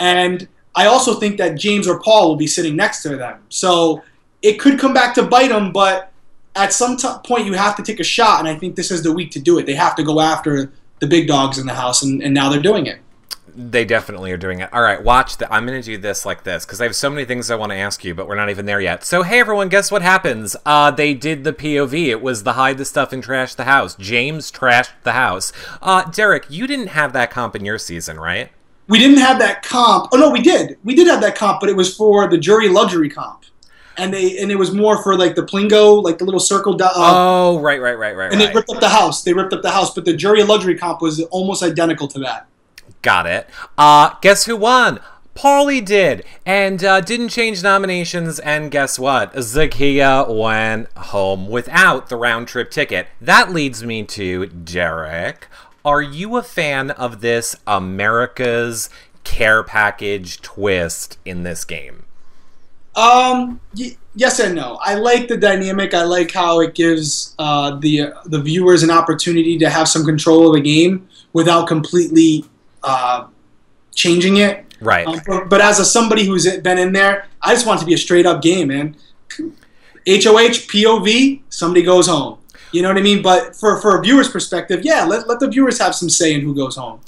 [0.00, 3.40] And I also think that James or Paul will be sitting next to them.
[3.48, 4.02] So
[4.40, 6.12] it could come back to bite them, but
[6.56, 9.02] at some t- point you have to take a shot, and I think this is
[9.02, 9.66] the week to do it.
[9.66, 12.60] They have to go after the big dogs in the house, and, and now they're
[12.60, 12.98] doing it.
[13.54, 14.72] They definitely are doing it.
[14.72, 15.52] All right, watch that.
[15.52, 17.70] I'm going to do this like this because I have so many things I want
[17.72, 19.04] to ask you, but we're not even there yet.
[19.04, 20.56] So, hey everyone, guess what happens?
[20.64, 22.06] Uh, they did the POV.
[22.06, 23.94] It was the hide the stuff and trash the house.
[23.96, 25.52] James trashed the house.
[25.82, 28.50] Uh, Derrick, you didn't have that comp in your season, right?
[28.88, 30.08] We didn't have that comp.
[30.12, 30.78] Oh no, we did.
[30.82, 33.44] We did have that comp, but it was for the jury luxury comp,
[33.96, 36.74] and they and it was more for like the plingo, like the little circle.
[36.82, 39.22] Uh, oh, right, right, right, right, and they ripped up the house.
[39.22, 42.48] They ripped up the house, but the jury luxury comp was almost identical to that.
[43.02, 43.48] Got it.
[43.76, 45.00] Uh, guess who won?
[45.34, 48.38] Paulie did, and uh, didn't change nominations.
[48.38, 49.32] And guess what?
[49.34, 53.08] Zakiyah went home without the round trip ticket.
[53.20, 55.48] That leads me to Derrick.
[55.84, 58.88] Are you a fan of this America's
[59.24, 62.04] care package twist in this game?
[62.94, 63.60] Um.
[63.76, 64.78] Y- yes and no.
[64.82, 65.94] I like the dynamic.
[65.94, 70.48] I like how it gives uh, the the viewers an opportunity to have some control
[70.48, 72.44] of the game without completely
[72.82, 73.26] uh,
[73.94, 74.64] changing it.
[74.80, 75.06] Right.
[75.06, 77.86] Um, but, but as a somebody who's been in there, I just want it to
[77.86, 78.96] be a straight up game, man.
[80.06, 82.38] HOH POV, somebody goes home.
[82.72, 83.22] You know what I mean?
[83.22, 86.40] But for for a viewer's perspective, yeah, let, let the viewers have some say in
[86.40, 87.00] who goes home.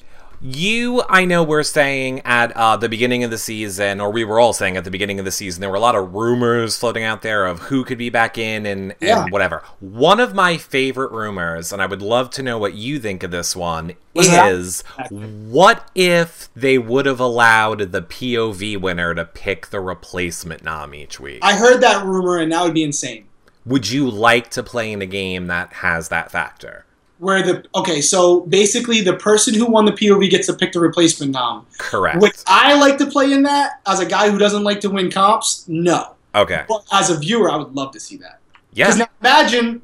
[0.47, 4.39] You, I know, were saying at uh, the beginning of the season, or we were
[4.39, 7.03] all saying at the beginning of the season, there were a lot of rumors floating
[7.03, 9.63] out there of who could be back in and, and whatever.
[9.81, 13.31] One of my favorite rumors, and I would love to know what you think of
[13.31, 14.53] this one, that?
[14.53, 20.95] is what if they would have allowed the POV winner to pick the replacement nom
[20.95, 21.39] each week?
[21.41, 23.25] I heard that rumor, and that would be insane.
[23.65, 26.84] would you like to play in a game that has that factor?
[27.19, 30.81] Where the okay, so basically the person who won the POV gets to pick the
[30.81, 31.67] replacement nom.
[31.79, 32.21] Correct.
[32.21, 35.11] Would I like to play in that as a guy who doesn't like to win
[35.11, 35.65] comps?
[35.69, 36.15] No.
[36.35, 36.65] okay.
[36.69, 38.41] But as a viewer, I would love to see that.
[38.73, 38.87] Yeah.
[38.87, 39.83] Because now imagine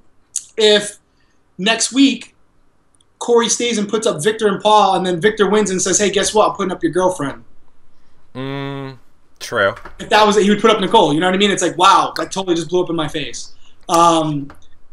[0.56, 0.98] if
[1.56, 2.34] next week
[3.20, 6.10] Corey stays and puts up Victor and Paul, and then Victor wins and says, "Hey,
[6.10, 6.50] guess what?
[6.50, 7.44] I'm putting up your girlfriend."
[8.34, 8.98] Mm,
[9.38, 9.74] true.
[9.98, 11.12] If that was it, he would put up Nicole.
[11.12, 11.50] You know what I mean?
[11.50, 13.54] It's like, wow, that totally just blew up in my face.
[13.88, 14.50] Um,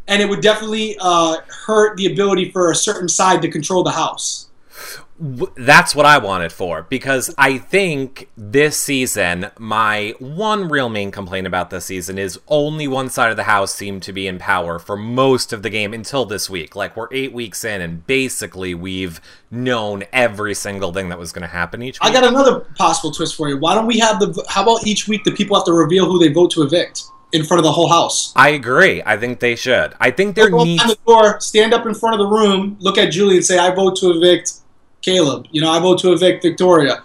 [0.08, 3.92] and it would definitely uh, hurt the ability for a certain side to control the
[3.92, 4.46] house.
[5.20, 11.48] That's what I wanted for because I think this season, my one real main complaint
[11.48, 14.78] about this season is only one side of the house seemed to be in power
[14.78, 16.76] for most of the game until this week.
[16.76, 21.42] Like, we're eight weeks in, and basically, we've known every single thing that was going
[21.42, 22.12] to happen each week.
[22.12, 23.58] I got another possible twist for you.
[23.58, 24.46] Why don't we have the?
[24.48, 27.44] How about each week the people have to reveal who they vote to evict in
[27.44, 28.32] front of the whole house?
[28.36, 29.02] I agree.
[29.06, 29.94] I think they should.
[30.00, 30.82] I think there Go needs.
[30.84, 33.58] on the door, stand up in front of the room, look at Julie, and say,
[33.58, 34.54] "I vote to evict
[35.02, 37.04] Caleb." You know, I vote to evict Victoria.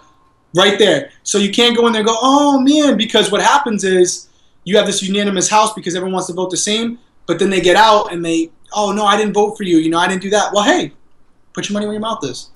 [0.55, 1.09] Right there.
[1.23, 4.27] So you can't go in there and go, "Oh man," because what happens is
[4.65, 7.59] you have this unanimous house because everyone wants to vote the same, but then they
[7.59, 9.77] get out and they, "Oh no, I didn't vote for you.
[9.77, 10.93] You know, I didn't do that." Well, hey,
[11.53, 12.49] put your money where your mouth is.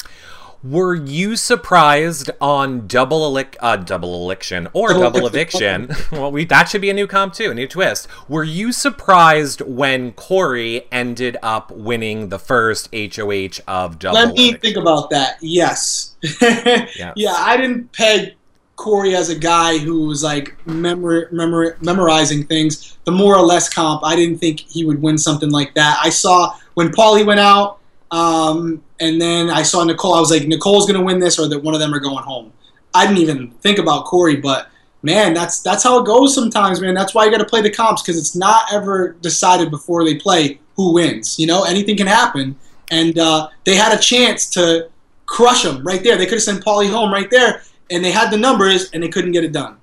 [0.63, 5.89] Were you surprised on double elic- uh, double election or Double double eviction.
[6.11, 8.07] well, we that should be a new comp too, a new twist.
[8.27, 14.15] Were you surprised when Corey ended up winning the first HOH of double?
[14.19, 14.59] Let me eviction?
[14.61, 15.37] think about that.
[15.41, 16.15] Yes.
[16.41, 18.35] Yeah, I didn't peg
[18.75, 22.97] Corey as a guy who was like memor- memor- memorizing things.
[23.05, 25.99] The more or less comp, I didn't think he would win something like that.
[26.03, 27.79] I saw when Paulie went out,
[28.11, 30.13] um, and then I saw Nicole.
[30.13, 32.23] I was like, Nicole's going to win this, or that one of them are going
[32.23, 32.53] home.
[32.93, 34.69] I didn't even think about Corey, but
[35.01, 36.93] man, that's that's how it goes sometimes, man.
[36.93, 40.15] That's why you got to play the comps because it's not ever decided before they
[40.15, 41.37] play who wins.
[41.37, 42.55] You know, anything can happen,
[42.91, 44.89] and uh, they had a chance to
[45.25, 46.17] crush them right there.
[46.17, 49.09] They could have sent Paulie home right there, and they had the numbers, and they
[49.09, 49.77] couldn't get it done.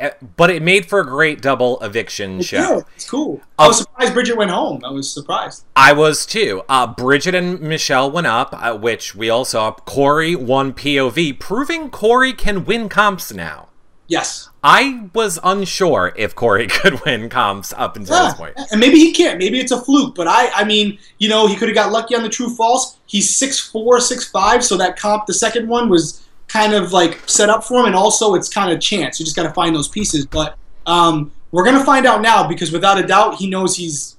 [0.00, 2.56] Uh, But it made for a great double eviction show.
[2.56, 3.40] Yeah, it's cool.
[3.58, 4.82] I was surprised Bridgette went home.
[4.84, 5.64] I was surprised.
[5.74, 6.62] I was too.
[6.68, 9.72] Uh, Bridgette and Michelle went up, uh, which we all saw.
[9.72, 13.68] Corey won POV, proving Corey can win comps now.
[14.08, 14.50] Yes.
[14.62, 18.24] I was unsure if Corey could win comps up until Yeah.
[18.26, 18.54] this point.
[18.70, 19.38] And maybe he can't.
[19.38, 20.14] Maybe it's a fluke.
[20.14, 22.98] But I, I mean, you know, he could have got lucky on the true false.
[23.06, 27.64] He's 6'4", 6'5", so that comp, the second one was kind of like set up
[27.64, 29.18] for him, and also it's kind of chance.
[29.18, 30.24] You just got to find those pieces.
[30.26, 30.56] But
[30.86, 34.16] um, we're gonna find out now because without a doubt, he knows he's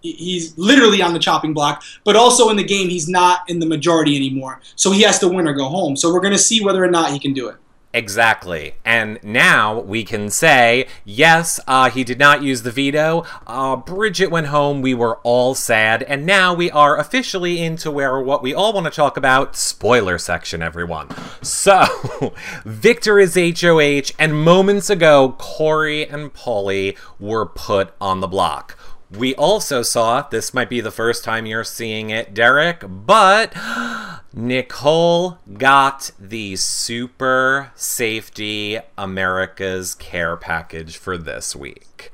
[0.00, 1.82] he's literally on the chopping block.
[2.04, 5.28] But also in the game, he's not in the majority anymore, so he has to
[5.28, 5.96] win or go home.
[5.96, 7.56] So we're gonna see whether or not he can do it.
[7.94, 8.74] Exactly.
[8.84, 13.24] And now we can say, yes, uh, he did not use the veto.
[13.46, 14.82] Uh, Bridgette went home.
[14.82, 16.02] We were all sad.
[16.02, 20.18] And now we are officially into where what we all want to talk about spoiler
[20.18, 21.08] section, everyone.
[21.40, 21.84] So,
[22.64, 28.76] Victor is HOH, and moments ago, Corey and Paulie were put on the block.
[29.16, 33.54] We also saw, this might be the first time you're seeing it, Derrick, but
[34.32, 42.10] Nicole got the Super Safety America's Care package for this week.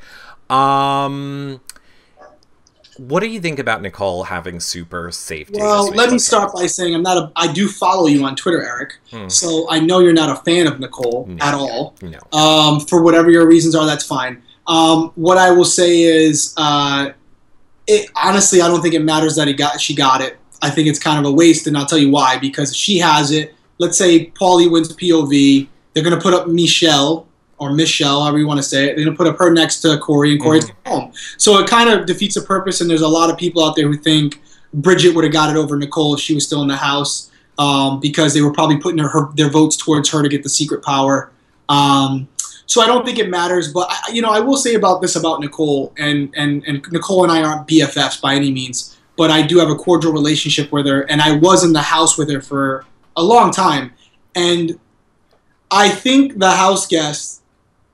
[0.51, 1.61] Um,
[2.99, 5.59] what do you think about Nicole having super safety?
[5.59, 7.33] Well, let me start by saying I'm not a.
[7.35, 8.99] I do follow you on Twitter, Eric.
[9.11, 9.29] Hmm.
[9.29, 11.97] So I know you're not a fan of Nicole no, at all.
[12.03, 12.19] No.
[12.39, 14.43] Um, for whatever your reasons are, that's fine.
[14.67, 17.11] Um, what I will say is, uh,
[17.87, 20.39] it, honestly, I don't think it matters that he got she got it.
[20.63, 22.39] I think it's kind of a waste, and I'll tell you why.
[22.39, 23.55] Because she has it.
[23.79, 25.67] Let's say Paulie wins POV.
[25.93, 27.27] They're going to put up Michelle
[27.59, 28.97] or Michelle, however you want to say it.
[28.97, 30.91] They're going to put up her next to Corey, and Corey's mm-hmm.
[30.91, 31.13] home.
[31.37, 32.81] So it kind of defeats the purpose.
[32.81, 34.41] And there's a lot of people out there who think
[34.77, 38.01] Bridgette would have got it over Nicole if she was still in the house um,
[38.01, 40.83] because they were probably putting her, her, their votes towards her to get the secret
[40.83, 41.31] power.
[41.69, 42.29] Um,
[42.71, 43.73] so I don't think it matters.
[43.73, 47.25] But I, you know, I will say about this about Nicole, and and and Nicole
[47.25, 50.87] and I aren't BFFs by any means but I do have a cordial relationship with
[50.87, 52.87] her, and I was in the house with her for
[53.19, 53.93] a long time.
[54.35, 54.81] And
[55.71, 57.43] I think the house guests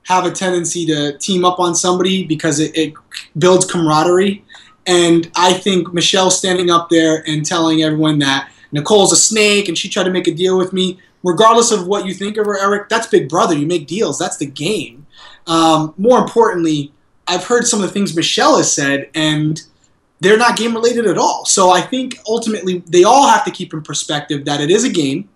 [0.03, 2.93] have a tendency to team up on somebody because it, it
[3.37, 4.45] builds camaraderie.
[4.85, 9.77] And I think Michelle standing up there and telling everyone that Nicole's a snake and
[9.77, 12.57] she tried to make a deal with me, regardless of what you think of her,
[12.57, 13.55] Eric, that's Big Brother.
[13.55, 14.19] You make deals.
[14.19, 15.05] That's the game.
[15.45, 16.91] Um, more importantly,
[17.27, 19.61] I've heard some of the things Michelle has said, and–
[20.19, 21.45] they're not game related at all.
[21.45, 24.89] So I think ultimately they all have to keep in perspective that it is a
[24.89, 25.29] game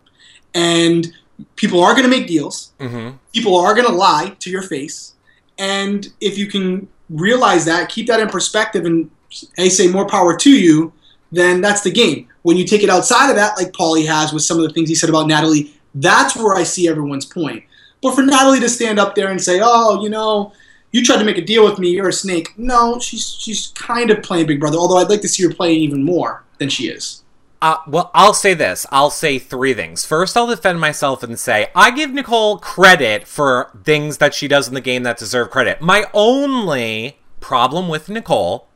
[0.53, 1.13] and
[1.55, 2.73] people are going to make deals.
[2.79, 3.17] Mm-hmm.
[3.33, 5.13] People are going to lie to your face.
[5.57, 9.11] And if you can realize that, keep that in perspective and
[9.55, 10.93] hey, say more power to you,
[11.31, 12.27] then that's the game.
[12.43, 14.89] When you take it outside of that, like Paulie has with some of the things
[14.89, 17.63] he said about Natalie, that's where I see everyone's point.
[18.01, 20.53] But for Natalie to stand up there and say, oh, you know,
[20.91, 21.89] you tried to make a deal with me.
[21.89, 22.57] You're a snake.
[22.57, 24.77] No, she's she's kind of playing Big Brother.
[24.77, 27.23] Although I'd like to see her playing even more than she is.
[27.61, 28.87] Uh, well, I'll say this.
[28.91, 30.03] I'll say three things.
[30.03, 34.67] First, I'll defend myself and say I give Nicole credit for things that she does
[34.67, 35.79] in the game that deserve credit.
[35.79, 38.67] My only problem with Nicole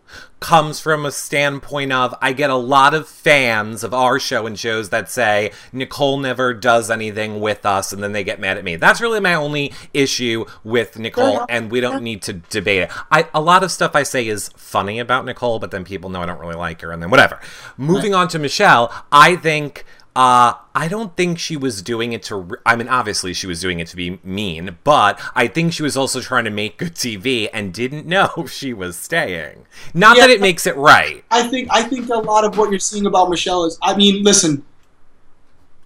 [0.45, 4.59] comes from a standpoint of I get a lot of fans of our show and
[4.59, 8.63] shows that say Nicole never does anything with us and then they get mad at
[8.63, 8.75] me.
[8.75, 12.91] That's really my only issue with Nicole and we don't need to debate it.
[13.09, 16.21] I a lot of stuff I say is funny about Nicole, but then people know
[16.21, 17.39] I don't really like her and then whatever.
[17.75, 19.83] Moving on to Michelle, I think
[20.15, 22.37] uh, I don't think she was doing it to.
[22.37, 25.83] Re- I mean, obviously she was doing it to be mean, but I think she
[25.83, 29.65] was also trying to make good TV and didn't know she was staying.
[29.93, 31.23] Not yeah, that it makes it right.
[31.31, 33.77] I think I think a lot of what you're seeing about Michelle is.
[33.81, 34.63] I mean, listen.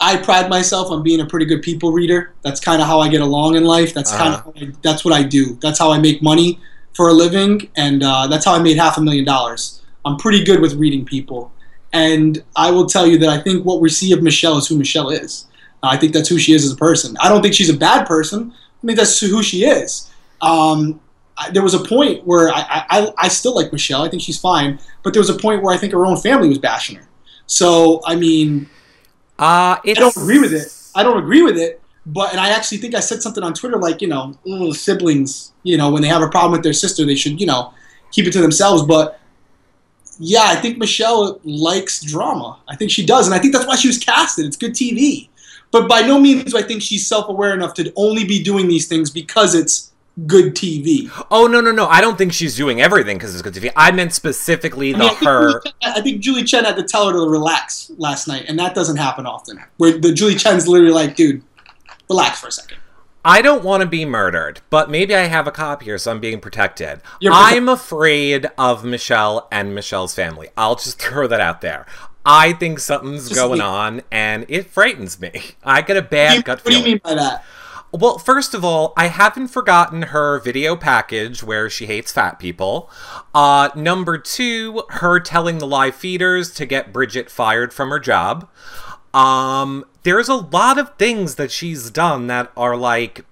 [0.01, 2.33] I pride myself on being a pretty good people reader.
[2.41, 3.93] That's kind of how I get along in life.
[3.93, 4.43] That's uh-huh.
[4.53, 5.55] kind of that's what I do.
[5.55, 6.59] That's how I make money
[6.93, 9.81] for a living, and uh, that's how I made half a million dollars.
[10.05, 11.51] I'm pretty good with reading people.
[11.91, 14.77] And I will tell you that I think what we see of Michelle is who
[14.77, 15.47] Michelle is.
[15.81, 17.15] I think that's who she is as a person.
[17.19, 18.53] I don't think she's a bad person.
[18.83, 20.11] I think that's who she is.
[20.41, 20.99] Um,
[21.37, 24.03] I, there was a point where I, I, I still like Michelle.
[24.03, 24.79] I think she's fine.
[25.03, 27.07] But there was a point where I think her own family was bashing her.
[27.47, 28.69] So, I mean,
[29.39, 30.67] uh, I don't agree with it.
[30.93, 31.81] I don't agree with it.
[32.05, 34.35] But, and I actually think I said something on Twitter like, you know,
[34.71, 37.73] siblings, you know, when they have a problem with their sister, they should, you know,
[38.11, 38.83] keep it to themselves.
[38.83, 39.18] But
[40.19, 42.59] yeah, I think Michelle likes drama.
[42.67, 44.45] I think she does, and I think that's why she was casted.
[44.45, 45.29] It's good TV.
[45.71, 48.87] But by no means do I think she's self-aware enough to only be doing these
[48.87, 49.91] things because it's
[50.27, 51.09] good TV.
[51.31, 51.87] Oh no no no!
[51.87, 53.71] I don't think she's doing everything because it's good TV.
[53.75, 55.61] I meant specifically I mean, the I her.
[55.61, 58.75] Chen, I think Julie Chen had to tell her to relax last night, and that
[58.75, 59.59] doesn't happen often.
[59.77, 61.43] Where the Julie Chen's literally like, "Dude,
[62.09, 62.77] relax for a second.
[63.23, 66.19] I don't want to be murdered, but maybe I have a cop here, so I'm
[66.19, 67.01] being protected.
[67.29, 70.49] I'm afraid of Michelle and Michelle's family.
[70.55, 71.85] I'll just throw that out there.
[72.25, 73.65] I think something's just going me.
[73.65, 75.31] on, and it frightens me.
[75.63, 76.79] I get a bad you, gut feeling.
[76.79, 77.43] What do you mean by that?
[77.91, 82.89] Well, first of all, I haven't forgotten her video package where she hates fat people.
[83.33, 88.47] Uh, number two, her telling the live feeders to get Bridgette fired from her job.
[89.13, 93.25] Um, there's a lot of things that she's done that are like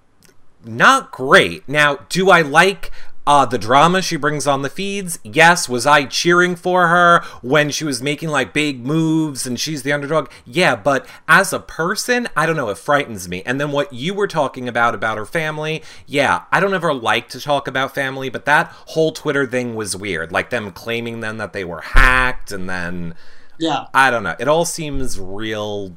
[0.64, 1.68] not great.
[1.68, 2.90] Now, do I like
[3.28, 5.68] uh, the drama she brings on the feeds, yes.
[5.68, 9.92] Was I cheering for her when she was making like big moves and she's the
[9.92, 10.30] underdog?
[10.46, 13.42] Yeah, but as a person, I don't know, it frightens me.
[13.44, 17.28] And then what you were talking about about her family, yeah, I don't ever like
[17.28, 20.32] to talk about family, but that whole Twitter thing was weird.
[20.32, 23.14] Like them claiming then that they were hacked and then.
[23.58, 23.86] Yeah.
[23.94, 24.36] I don't know.
[24.38, 25.96] It all seems real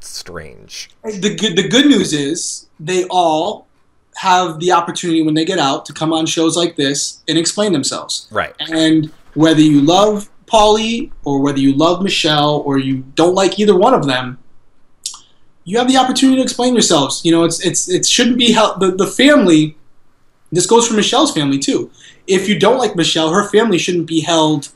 [0.00, 0.90] strange.
[1.02, 3.66] The good the good news is they all
[4.16, 7.72] have the opportunity when they get out to come on shows like this and explain
[7.72, 8.28] themselves.
[8.30, 8.54] Right.
[8.58, 13.76] And whether you love Paulie or whether you love Michelle or you don't like either
[13.76, 14.38] one of them,
[15.64, 17.24] you have the opportunity to explain yourselves.
[17.24, 19.76] You know, it's it's it shouldn't be held the, the family
[20.54, 21.90] this goes for Michelle's family too.
[22.26, 24.68] If you don't like Michelle, her family shouldn't be held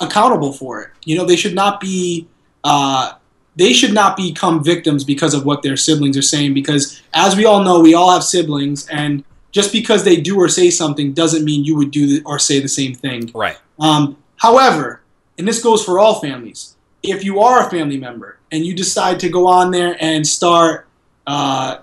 [0.00, 0.90] accountable for it.
[1.04, 2.26] You know, they should not be
[2.64, 3.14] uh,
[3.56, 6.54] they should not become victims because of what their siblings are saying.
[6.54, 10.48] Because as we all know, we all have siblings, and just because they do or
[10.48, 13.30] say something doesn't mean you would do or say the same thing.
[13.34, 13.58] Right.
[13.78, 15.02] Um, however,
[15.38, 19.18] and this goes for all families, if you are a family member and you decide
[19.20, 20.86] to go on there and start,
[21.26, 21.78] uh,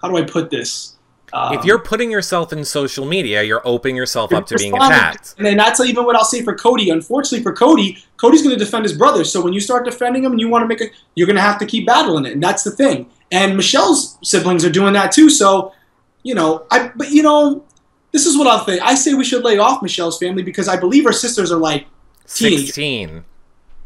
[0.00, 0.97] how do I put this?
[1.32, 5.34] Um, if you're putting yourself in social media, you're opening yourself up to being attacked.
[5.38, 6.90] And that's even what I'll say for Cody.
[6.90, 9.24] Unfortunately for Cody, Cody's going to defend his brother.
[9.24, 11.42] So when you start defending him and you want to make it, you're going to
[11.42, 12.32] have to keep battling it.
[12.32, 13.10] And that's the thing.
[13.30, 15.28] And Michelle's siblings are doing that too.
[15.28, 15.74] So,
[16.22, 17.64] you know, I but you know,
[18.12, 18.78] this is what I'll say.
[18.80, 21.86] I say we should lay off Michelle's family because I believe her sisters are like
[22.26, 22.66] teenagers.
[22.66, 23.24] 16.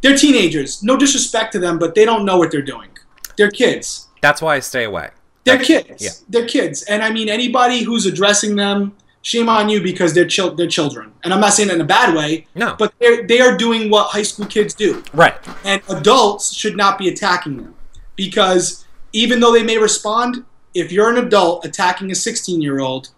[0.01, 0.83] They're teenagers.
[0.83, 2.89] No disrespect to them, but they don't know what they're doing.
[3.37, 4.09] They're kids.
[4.21, 5.11] That's why I stay away.
[5.45, 6.03] They're kids.
[6.03, 6.11] Yeah.
[6.29, 6.83] They're kids.
[6.85, 11.13] And I mean, anybody who's addressing them, shame on you because they're, chil- they're children.
[11.25, 12.47] And I'm not saying that in a bad way.
[12.55, 12.75] No.
[12.79, 15.03] But they're, they are doing what high school kids do.
[15.13, 15.35] Right.
[15.65, 17.75] And adults should not be attacking them.
[18.17, 23.11] Because even though they may respond, if you're an adult attacking a 16 year old,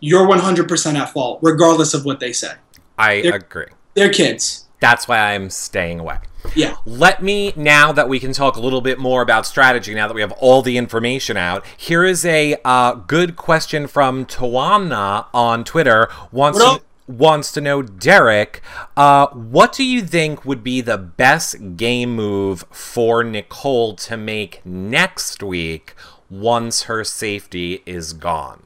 [0.00, 2.52] you're 100% at fault, regardless of what they say.
[2.98, 3.66] I they're, agree.
[3.94, 4.68] They're kids.
[4.80, 6.18] That's why I'm staying away.
[6.54, 6.76] Yeah.
[6.84, 10.14] Let me, now that we can talk a little bit more about strategy, now that
[10.14, 15.64] we have all the information out, here is a uh, good question from Tawana on
[15.64, 16.08] Twitter.
[16.30, 18.62] Wants to, wants to know, Derrick,
[18.96, 24.64] uh, what do you think would be the best game move for Nicole to make
[24.64, 25.94] next week
[26.30, 28.62] once her safety is gone?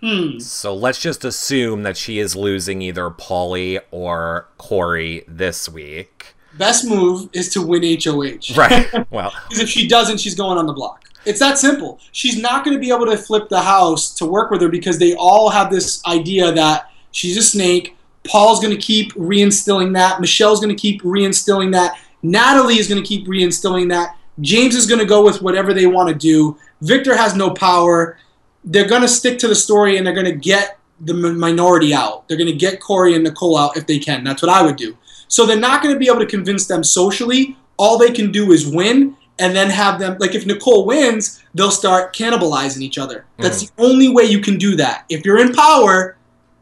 [0.00, 0.38] Hmm.
[0.38, 6.86] So let's just assume that she is losing either Paulie or Corey this week best
[6.86, 8.56] move is to win HOH.
[8.56, 8.88] Right.
[9.10, 11.04] Well, because if she doesn't, she's going on the block.
[11.24, 11.98] It's that simple.
[12.12, 14.98] She's not going to be able to flip the house to work with her because
[14.98, 17.96] they all have this idea that she's a snake.
[18.24, 20.20] Paul's going to keep reinstilling that.
[20.20, 21.98] Michelle's going to keep reinstilling that.
[22.22, 24.16] Natalie is going to keep reinstilling that.
[24.40, 26.58] James is going to go with whatever they want to do.
[26.80, 28.18] Victor has no power.
[28.64, 32.26] They're going to stick to the story and they're going to get the minority out.
[32.28, 34.24] They're going to get Corey and Nicole out if they can.
[34.24, 34.96] That's what I would do.
[35.34, 37.56] So they're not going to be able to convince them socially.
[37.76, 41.72] All they can do is win and then have them like if Nicole wins, they'll
[41.72, 43.26] start cannibalizing each other.
[43.38, 43.74] That's mm.
[43.74, 45.06] the only way you can do that.
[45.08, 46.16] If you're in power,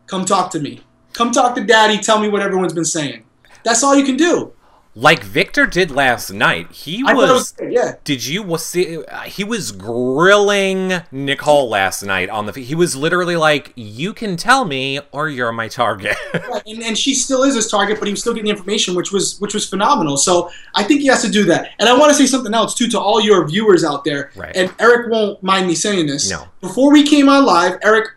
[0.06, 0.80] come talk to me.
[1.12, 3.26] Come talk to daddy, tell me what everyone's been saying.
[3.62, 4.54] That's all you can do
[4.94, 6.70] like Victor did last night.
[6.70, 7.94] He was, was yeah.
[8.04, 9.02] Did you see?
[9.02, 12.52] Uh, he was grilling Nicole last night on the.
[12.52, 16.62] He was literally like, "You can tell me, or you're my target." right.
[16.66, 19.12] and, and she still is his target, but he was still getting the information, which
[19.12, 20.18] was which was phenomenal.
[20.18, 21.70] So I think he has to do that.
[21.78, 24.30] And I want to say something else too to all your viewers out there.
[24.36, 24.54] Right.
[24.54, 26.30] And Eric won't mind me saying this.
[26.30, 26.48] No.
[26.60, 28.10] Before we came on live, Eric,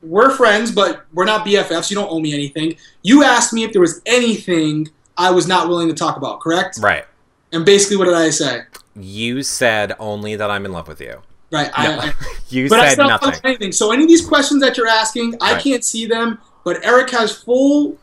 [0.00, 1.90] we're friends, but we're not BFFs.
[1.90, 2.76] You don't owe me anything.
[3.02, 6.78] You asked me if there was anything I was not willing to talk about, correct?
[6.80, 7.04] Right.
[7.52, 8.62] And basically, what did I say?
[8.96, 11.22] You said only that I'm in love with you.
[11.50, 11.70] Right.
[11.78, 11.98] No.
[11.98, 12.12] I, I,
[12.48, 13.40] you but said I nothing.
[13.44, 13.72] Anything.
[13.72, 15.62] So any of these questions that you're asking, I right.
[15.62, 17.98] can't see them, but Eric has full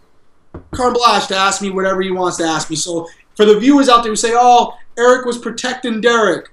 [0.71, 2.75] carte blanche to ask me whatever he wants to ask me.
[2.75, 6.51] So for the viewers out there who say, "Oh, Eric was protecting Derrick,"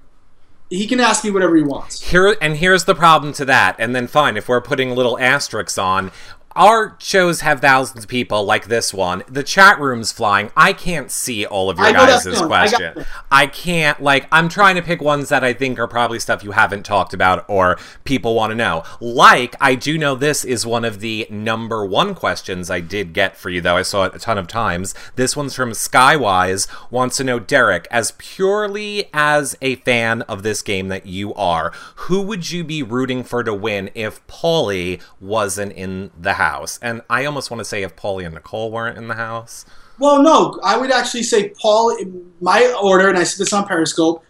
[0.69, 2.01] he can ask me whatever he wants.
[2.01, 3.75] Here and here's the problem to that.
[3.79, 6.11] And then fine, if we're putting little asterisks on,
[6.57, 9.23] our shows have thousands of people like this one.
[9.29, 10.49] The chat room's flying.
[10.57, 13.05] I can't see all of your guys' question.
[13.31, 16.43] I, I, can't like I'm trying to pick ones that I think are probably stuff
[16.43, 18.83] you haven't talked about or people want to know.
[18.99, 23.37] Like I do know this is one of the number one questions I did get
[23.37, 23.77] for you though.
[23.77, 24.95] I saw it a ton of times.
[25.15, 30.63] This one's from Skywise wants to know Derrick as purely as a fan of this
[30.63, 35.73] game that you are, who would you be rooting for to win if Paulie wasn't
[35.73, 36.46] in the house?
[36.47, 36.79] House.
[36.81, 39.65] And I almost want to say if Paulie and Nicole weren't in the house.
[39.99, 41.97] Well, no, I would actually say Paul.
[42.39, 44.23] My order, and I said this on Periscope.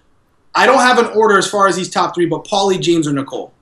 [0.55, 3.13] I don't have an order as far as these top three, but Paulie, James, or
[3.13, 3.53] Nicole.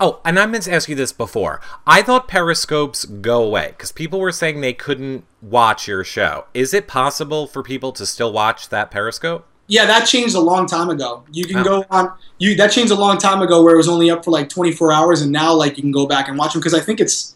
[0.00, 1.60] Oh, and I meant to ask you this before.
[1.86, 6.44] I thought periscopes go away because people were saying they couldn't watch your show.
[6.54, 9.46] Is it possible for people to still watch that periscope?
[9.66, 11.24] Yeah, that changed a long time ago.
[11.32, 11.64] You can oh.
[11.64, 12.12] go on.
[12.38, 14.92] You that changed a long time ago where it was only up for like 24
[14.92, 17.33] hours, and now like you can go back and watch them because I think it's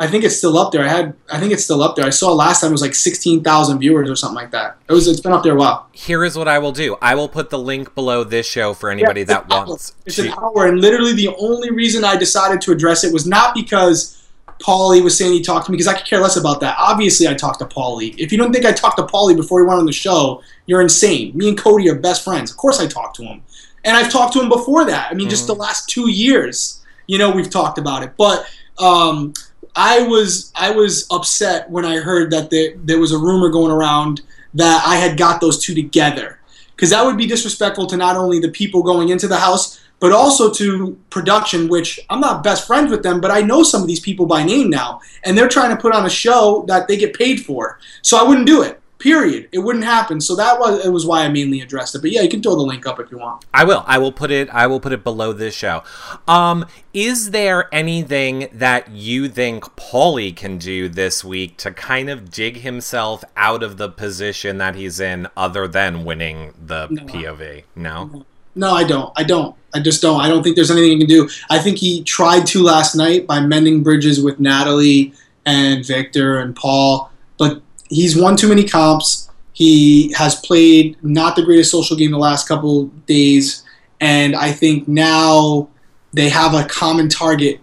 [0.00, 0.84] I think it's still up there.
[0.84, 2.06] I had, I think it's still up there.
[2.06, 4.76] I saw last time it was like sixteen thousand viewers or something like that.
[4.88, 5.88] It was, it's been up there a while.
[5.92, 6.96] Here is what I will do.
[7.02, 9.96] I will put the link below this show for anybody yeah, that wants.
[10.06, 10.28] It's to...
[10.28, 14.28] an hour, and literally the only reason I decided to address it was not because
[14.60, 16.76] Paulie was saying he talked to me because I could care less about that.
[16.78, 18.14] Obviously, I talked to Paulie.
[18.18, 20.80] If you don't think I talked to Paulie before he went on the show, you're
[20.80, 21.36] insane.
[21.36, 22.52] Me and Cody are best friends.
[22.52, 23.42] Of course, I talked to him,
[23.84, 25.10] and I've talked to him before that.
[25.10, 25.30] I mean, mm-hmm.
[25.30, 28.46] just the last two years, you know, we've talked about it, but.
[28.78, 29.34] Um,
[29.74, 33.72] I was I was upset when I heard that there, there was a rumor going
[33.72, 34.22] around
[34.54, 36.40] that I had got those two together.
[36.74, 40.12] Because that would be disrespectful to not only the people going into the house but
[40.12, 43.88] also to production which I'm not best friends with them but I know some of
[43.88, 46.96] these people by name now and they're trying to put on a show that they
[46.96, 47.80] get paid for.
[48.02, 49.48] So I wouldn't do it Period.
[49.52, 50.20] It wouldn't happen.
[50.20, 52.00] So that was it was why I mainly addressed it.
[52.00, 53.44] But yeah, you can throw the link up if you want.
[53.54, 53.84] I will.
[53.86, 55.84] I will put it I will put it below this show.
[56.26, 62.30] Um is there anything that you think Paulie can do this week to kind of
[62.32, 67.04] dig himself out of the position that he's in other than winning the no.
[67.04, 67.64] POV?
[67.76, 68.24] No?
[68.56, 69.12] No, I don't.
[69.14, 69.54] I don't.
[69.72, 70.20] I just don't.
[70.20, 71.28] I don't think there's anything he can do.
[71.48, 75.12] I think he tried to last night by mending bridges with Natalie
[75.46, 79.30] and Victor and Paul, but he's won too many comps.
[79.52, 83.64] He has played not the greatest social game the last couple days,
[84.00, 85.68] and I think now
[86.12, 87.60] they have a common target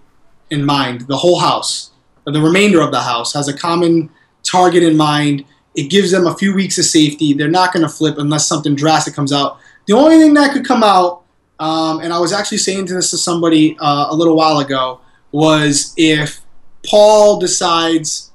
[0.50, 1.02] in mind.
[1.08, 1.92] The whole house,
[2.26, 4.10] the remainder of the house, has a common
[4.44, 5.46] target in mind.
[5.76, 7.34] It gives them a few weeks of safety.
[7.34, 9.60] They're not going to flip unless something drastic comes out.
[9.88, 11.24] The only thing that could come out,
[11.60, 15.02] um, and I was actually saying this to somebody uh, a little while ago,
[15.32, 16.42] was if
[16.86, 18.32] Paul decides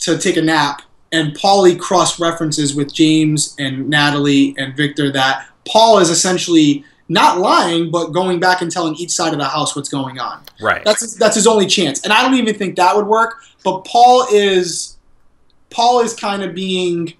[0.00, 0.82] to take a nap,
[1.12, 7.38] and Paulie cross references with James and Natalie and Victor that Paul is essentially not
[7.38, 10.42] lying, but going back and telling each side of the house what's going on.
[10.60, 10.84] Right.
[10.84, 13.36] That's that's his only chance, and I don't even think that would work.
[13.64, 14.98] But Paul is
[15.70, 17.14] Paul is kind of being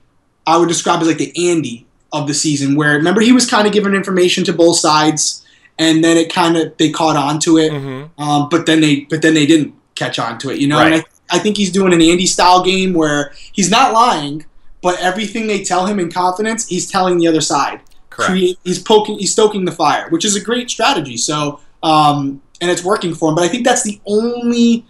[0.47, 3.67] I would describe as like the Andy of the season, where remember he was kind
[3.67, 5.45] of giving information to both sides,
[5.79, 8.21] and then it kind of they caught on to it, mm-hmm.
[8.21, 10.79] um, but then they but then they didn't catch on to it, you know.
[10.79, 11.05] Right.
[11.31, 14.47] I think he's doing an Andy style game where he's not lying,
[14.83, 17.81] but everything they tell him in confidence, he's telling the other side.
[18.11, 18.59] Correct.
[18.65, 21.17] he's poking, he's stoking the fire, which is a great strategy.
[21.17, 23.37] So, um, and it's working for him.
[23.37, 24.85] But I think that's the only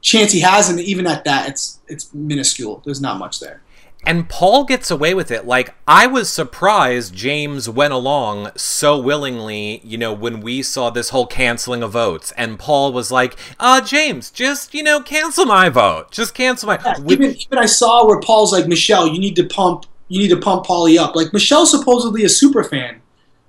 [0.00, 2.82] chance he has, and even at that, it's it's minuscule.
[2.84, 3.60] There's not much there.
[4.06, 5.46] And Paul gets away with it.
[5.46, 11.10] Like, I was surprised James went along so willingly, you know, when we saw this
[11.10, 12.32] whole canceling of votes.
[12.36, 16.12] And Paul was like, uh, James, just, you know, cancel my vote.
[16.12, 19.44] Just cancel my yeah, even, even I saw where Paul's like, Michelle, you need to
[19.44, 21.16] pump you need to pump Paulie up.
[21.16, 23.00] Like Michelle's supposedly a super fan.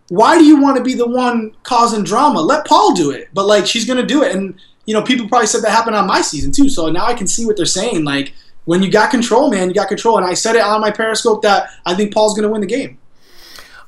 [0.09, 2.41] Why do you want to be the one causing drama?
[2.41, 3.29] Let Paul do it.
[3.33, 4.35] But like she's gonna do it.
[4.35, 4.55] And
[4.85, 6.69] you know, people probably said that happened on my season too.
[6.69, 8.05] So now I can see what they're saying.
[8.05, 8.33] Like
[8.67, 10.17] when you got control, man, you got control.
[10.17, 12.67] And I said it on my Periscope that I think Paul's going to win the
[12.67, 12.99] game.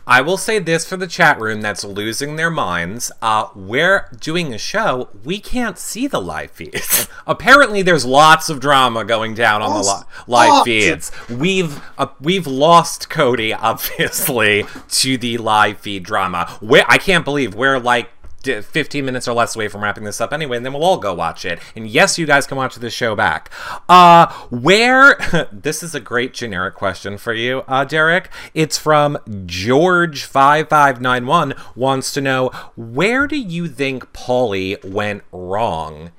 [0.07, 3.11] I will say this for the chat room that's losing their minds.
[3.21, 5.09] Uh, we're doing a show.
[5.23, 7.07] We can't see the live feeds.
[7.27, 11.11] Apparently, there's lots of drama going down on the li- live feeds.
[11.30, 16.57] We've uh, we've lost Cody, obviously, to the live feed drama.
[16.61, 18.09] Where I can't believe we're like
[18.43, 21.13] 15 minutes or less away from wrapping this up anyway, and then we'll all go
[21.13, 21.59] watch it.
[21.75, 23.51] And yes, you guys can watch this show back.
[23.87, 28.29] Uh, where, this is a great generic question for you, uh, Derrick.
[28.53, 36.11] It's from George5591 wants to know, where do you think Paulie went wrong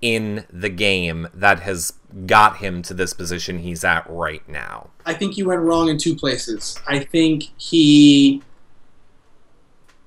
[0.00, 1.92] in the game that has
[2.26, 4.90] got him to this position he's at right now?
[5.06, 6.78] I think he went wrong in two places.
[6.86, 8.42] I think he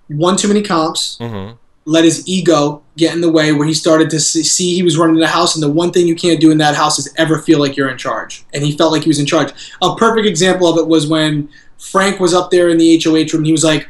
[0.10, 1.56] won too many comps, mm-hmm.
[1.86, 5.18] let his ego get in the way where he started to see he was running
[5.18, 7.60] the house, and the one thing you can't do in that house is ever feel
[7.60, 8.46] like you're in charge.
[8.54, 9.52] And he felt like he was in charge.
[9.82, 13.44] A perfect example of it was when Frank was up there in the HOH room.
[13.44, 13.90] He was like,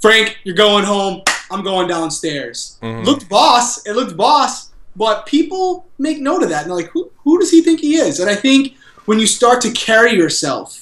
[0.00, 1.22] Frank, you're going home.
[1.50, 2.78] I'm going downstairs.
[2.82, 3.04] Mm-hmm.
[3.04, 3.86] Looked boss.
[3.86, 4.70] It looked boss.
[4.96, 6.62] But people make note of that.
[6.62, 8.20] And they're like, who, who does he think he is?
[8.20, 8.74] And I think
[9.06, 10.81] when you start to carry yourself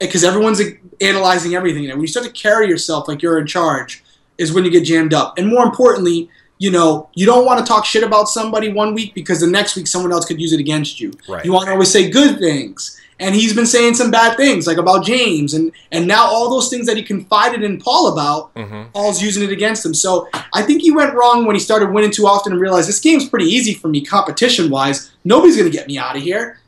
[0.00, 0.60] because everyone's
[1.00, 1.84] analyzing everything.
[1.86, 4.02] And when you start to carry yourself like you're in charge,
[4.38, 5.36] is when you get jammed up.
[5.38, 9.14] And more importantly, you know, you don't want to talk shit about somebody one week
[9.14, 11.12] because the next week someone else could use it against you.
[11.28, 11.44] Right.
[11.44, 12.98] You want to always say good things.
[13.18, 16.70] And he's been saying some bad things, like about James, and and now all those
[16.70, 18.90] things that he confided in Paul about, Mhm.
[18.94, 19.92] Paul's using it against him.
[19.92, 22.98] So I think he went wrong when he started winning too often and realized this
[22.98, 25.10] game's pretty easy for me, competition wise.
[25.22, 26.60] Nobody's gonna get me out of here.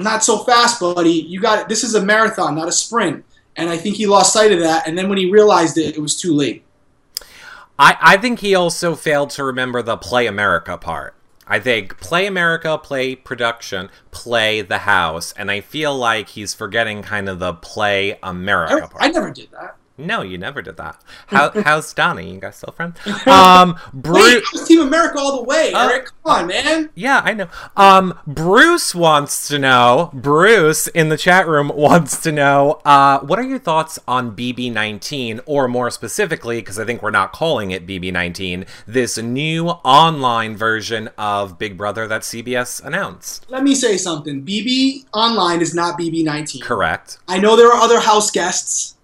[0.00, 1.10] Not so fast, buddy.
[1.10, 3.24] You got this is a marathon, not a sprint.
[3.56, 4.86] And I think he lost sight of that.
[4.86, 6.64] And then when he realized it, it was too late.
[7.78, 11.14] I, I think he also failed to remember the Play America part.
[11.46, 17.02] I think Play America, Play Production, Play the House, and I feel like he's forgetting
[17.02, 18.96] kind of the Play America I, part.
[19.00, 19.76] I never did that.
[20.06, 21.00] No, you never did that.
[21.28, 22.32] How, how's Donnie?
[22.34, 22.96] You guys still friends?
[23.26, 24.16] Um, Bruce.
[24.16, 25.72] Wait, I was Team America all the way.
[25.72, 26.90] Uh, Eric, come on, man.
[26.94, 27.48] Yeah, I know.
[27.76, 30.10] Um, Bruce wants to know.
[30.12, 32.80] Bruce in the chat room wants to know.
[32.84, 37.32] Uh, what are your thoughts on BB19, or more specifically, because I think we're not
[37.32, 43.46] calling it BB19, this new online version of Big Brother that CBS announced?
[43.48, 44.44] Let me say something.
[44.44, 46.62] BB Online is not BB19.
[46.62, 47.18] Correct.
[47.28, 48.96] I know there are other house guests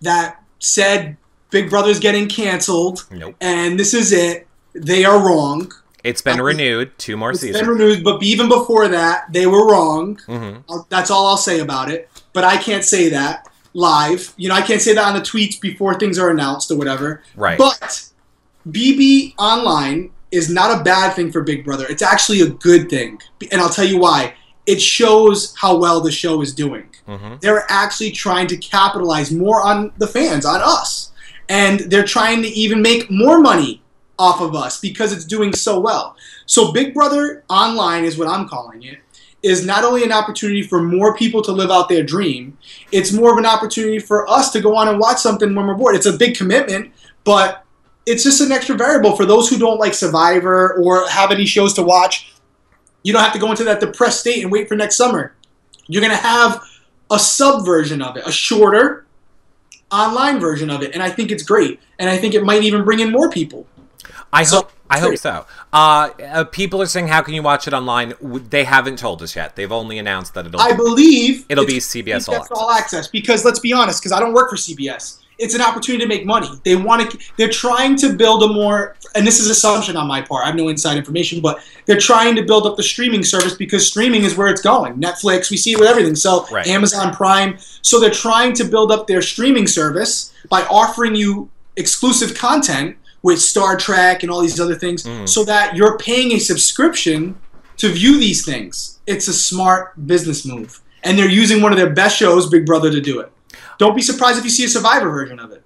[0.00, 1.16] that said
[1.50, 3.34] Big Brother's getting canceled Nope.
[3.40, 4.46] and this is it.
[4.74, 5.72] They are wrong.
[6.04, 6.98] It's been Uh, renewed.
[6.98, 7.60] Two more It's seasons.
[7.60, 10.18] been renewed, but even before that, they were wrong.
[10.26, 12.08] hmm I'll- That's all I'll say about it.
[12.32, 14.32] But I can't say that live.
[14.36, 17.22] You know, I can't say that on the tweets before things are announced or whatever.
[17.36, 17.58] Right.
[17.58, 18.04] But
[18.70, 21.86] BB Online is not a bad thing for Big Brother.
[21.88, 23.20] It's actually a good thing.
[23.50, 24.34] And I'll tell you why.
[24.66, 26.88] It shows how well the show is doing.
[27.06, 31.10] hmm They're actually trying to capitalize more on the fans, on us.
[31.48, 33.82] And they're trying to even make more money
[34.18, 36.16] off of us because it's doing so well.
[36.46, 38.98] So Big Brother Online is what I'm calling it.
[39.42, 42.56] Is not only an opportunity for more people to live out their dream,
[42.92, 45.74] it's more of an opportunity for us to go on and watch something when we're
[45.74, 45.96] bored.
[45.96, 46.92] It's a big commitment,
[47.24, 47.64] but
[48.06, 51.72] it's just an extra variable for those who don't like Survivor or have any shows
[51.74, 52.32] to watch.
[53.02, 55.34] You don't have to go into that depressed state and wait for next summer.
[55.88, 56.62] You're going to have
[57.10, 59.06] a sub version of it, a shorter
[59.90, 61.80] online version of it, and I think it's great.
[61.98, 63.66] And I think it might even bring in more people.
[64.32, 64.72] I So- hope.
[64.90, 65.46] I hope so.
[65.72, 69.34] Uh, uh, people are saying, "How can you watch it online?" They haven't told us
[69.34, 69.56] yet.
[69.56, 70.60] They've only announced that it'll.
[70.60, 74.34] I believe It'll be CBS All All Access because let's be honest, because I don't
[74.34, 75.16] work for CBS.
[75.42, 76.48] It's an opportunity to make money.
[76.64, 77.18] They want to.
[77.36, 80.44] They're trying to build a more, and this is assumption on my part.
[80.44, 83.84] I have no inside information, but they're trying to build up the streaming service because
[83.86, 84.94] streaming is where it's going.
[84.94, 86.14] Netflix, we see it with everything.
[86.14, 86.66] So Right.
[86.68, 87.58] Amazon Prime.
[87.82, 93.40] So they're trying to build up their streaming service by offering you exclusive content with
[93.40, 95.28] Star Trek and all these other things, Mhm.
[95.28, 97.34] so that you're paying a subscription
[97.78, 98.98] to view these things.
[99.08, 100.80] It's a smart business move.
[101.02, 103.32] And they're using one of their best shows, Big Brother, to do it.
[103.78, 105.62] Don't be surprised if you see a Survivor version of it.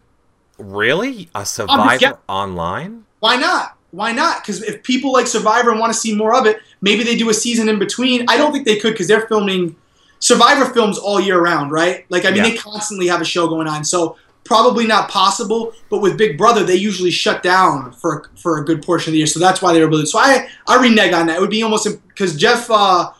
[0.58, 1.28] Really?
[1.34, 3.04] A Survivor online?
[3.20, 3.76] Why not?
[3.90, 4.42] Why not?
[4.42, 7.30] Because if people like Survivor and want to see more of it, maybe they do
[7.30, 8.24] a season in between.
[8.28, 9.76] I don't think they could because they're filming
[10.18, 12.04] Survivor films all year round, right?
[12.08, 12.50] Like, I mean, Yeah.
[12.50, 13.84] they constantly have a show going on.
[13.84, 15.72] So probably not possible.
[15.90, 19.18] But with Big Brother, they usually shut down for for a good portion of the
[19.18, 19.26] year.
[19.26, 20.06] So that's why they were able to.
[20.06, 21.36] So I I renege on that.
[21.36, 23.10] It would be almost because Jeff uh,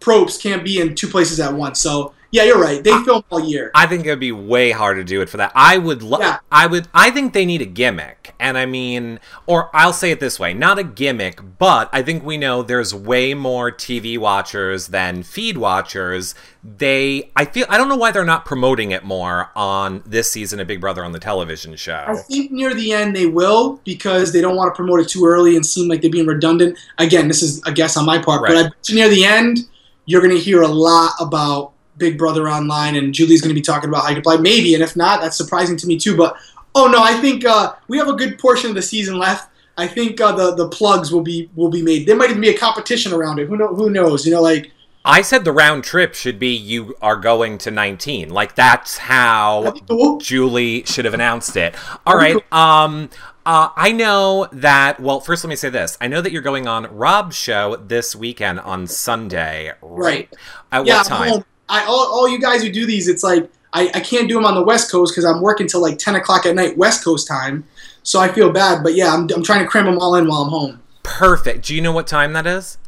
[0.00, 1.80] Probst can't be in two places at once.
[1.80, 2.82] So yeah, you're right.
[2.82, 3.70] They film all year.
[3.74, 5.52] I think it'd be way hard to do it for that.
[5.54, 6.20] I would love.
[6.22, 6.38] Yeah.
[6.50, 6.88] I would.
[6.92, 10.54] I think they need a gimmick, and I mean, or I'll say it this way:
[10.54, 15.58] not a gimmick, but I think we know there's way more TV watchers than feed
[15.58, 16.34] watchers.
[16.64, 20.60] They, I feel, I don't know why they're not promoting it more on this season
[20.60, 22.04] of Big Brother on the television show.
[22.06, 25.26] I think near the end they will because they don't want to promote it too
[25.26, 26.78] early and seem like they're being redundant.
[26.98, 28.50] Again, this is a guess on my part, Right.
[28.54, 29.58] but I bet near the end
[30.06, 31.72] you're going to hear a lot about
[32.02, 34.36] Big Brother online, and Julie's going to be talking about how you can play.
[34.38, 36.16] Maybe, and if not, that's surprising to me too.
[36.16, 36.36] But
[36.74, 39.48] oh no, I think uh, we have a good portion of the season left.
[39.78, 42.08] I think uh, the the plugs will be will be made.
[42.08, 43.46] There might even be a competition around it.
[43.46, 43.68] Who know?
[43.68, 44.26] Who knows?
[44.26, 44.72] You know, like
[45.04, 48.30] I said the round trip should be you are going to 19.
[48.30, 49.74] Like that's how.
[50.20, 51.76] Julie should have announced it.
[52.04, 52.36] All right.
[52.52, 53.10] Um
[53.44, 55.00] uh, I know that.
[55.00, 55.98] Well, first, let me say this.
[56.00, 60.30] I know that you're going on Rob's show this weekend on Sunday, right?
[60.30, 60.34] Right.
[60.70, 61.44] At yeah, what time?
[61.68, 64.44] I all, all you guys who do these, it's like I, I can't do them
[64.44, 67.26] on the West Coast because I'm working till like 10 o'clock at night West Coast
[67.26, 67.64] time.
[68.02, 70.42] So I feel bad, but yeah, I'm, I'm trying to cram them all in while
[70.42, 70.82] I'm home.
[71.02, 71.66] Perfect.
[71.66, 72.78] Do you know what time that is?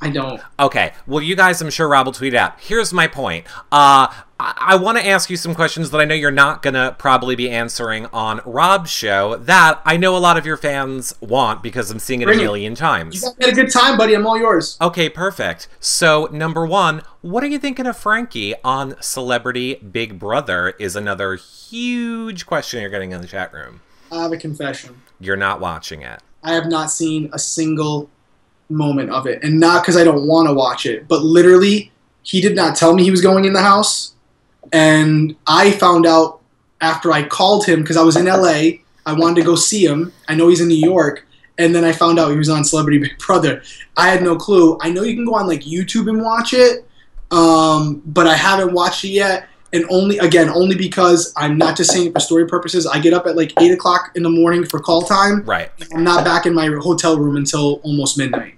[0.00, 0.40] I don't.
[0.58, 0.92] Okay.
[1.06, 2.60] Well, you guys, I'm sure Rob will tweet out.
[2.60, 3.46] Here's my point.
[3.72, 6.74] Uh, I, I want to ask you some questions that I know you're not going
[6.74, 11.14] to probably be answering on Rob's show that I know a lot of your fans
[11.20, 13.22] want because I'm seeing it a million times.
[13.22, 14.14] You had a good time, buddy.
[14.14, 14.76] I'm all yours.
[14.80, 15.68] Okay, perfect.
[15.80, 20.74] So, number one, what are you thinking of Frankie on Celebrity Big Brother?
[20.78, 23.80] Is another huge question you're getting in the chat room.
[24.12, 25.00] I have a confession.
[25.18, 26.20] You're not watching it.
[26.42, 28.08] I have not seen a single
[28.68, 31.92] moment of it, and not because I don't want to watch it, but literally,
[32.22, 34.14] he did not tell me he was going in the house,
[34.72, 36.40] and I found out
[36.80, 38.82] after I called him because I was in LA.
[39.06, 40.12] I wanted to go see him.
[40.28, 41.26] I know he's in New York,
[41.58, 43.62] and then I found out he was on Celebrity Big Brother.
[43.96, 44.78] I had no clue.
[44.80, 46.84] I know you can go on like YouTube and watch it,
[47.30, 49.48] um, but I haven't watched it yet.
[49.72, 52.86] And only again, only because I'm not just saying it for story purposes.
[52.86, 55.42] I get up at like eight o'clock in the morning for call time.
[55.42, 55.70] Right.
[55.92, 58.55] I'm not back in my hotel room until almost midnight.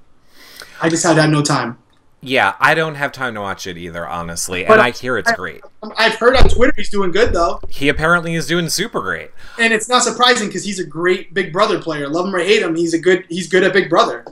[0.81, 1.79] I just had had no time.
[2.21, 5.31] Yeah, I don't have time to watch it either, honestly, But and I hear it's
[5.33, 5.61] great.
[5.97, 9.31] I've heard on Twitter he's doing good though, He apparently is doing super great.
[9.59, 12.09] and it's not surprising because he's a great Big Brother player.
[12.09, 14.25] Love him or hate him, he's a good he's good at Big Brother.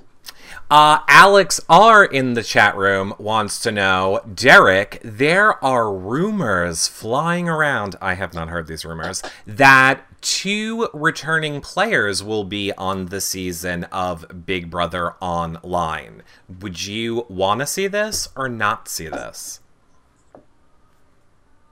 [0.68, 7.49] Uh, Alex R in the chat room wants to know, Derrick, there are rumors flying
[7.49, 7.94] around.
[8.03, 13.84] I have not heard these rumors that two returning players will be on the season
[13.84, 16.24] of Big Brother Online.
[16.60, 19.60] Would you want to see this or not see this?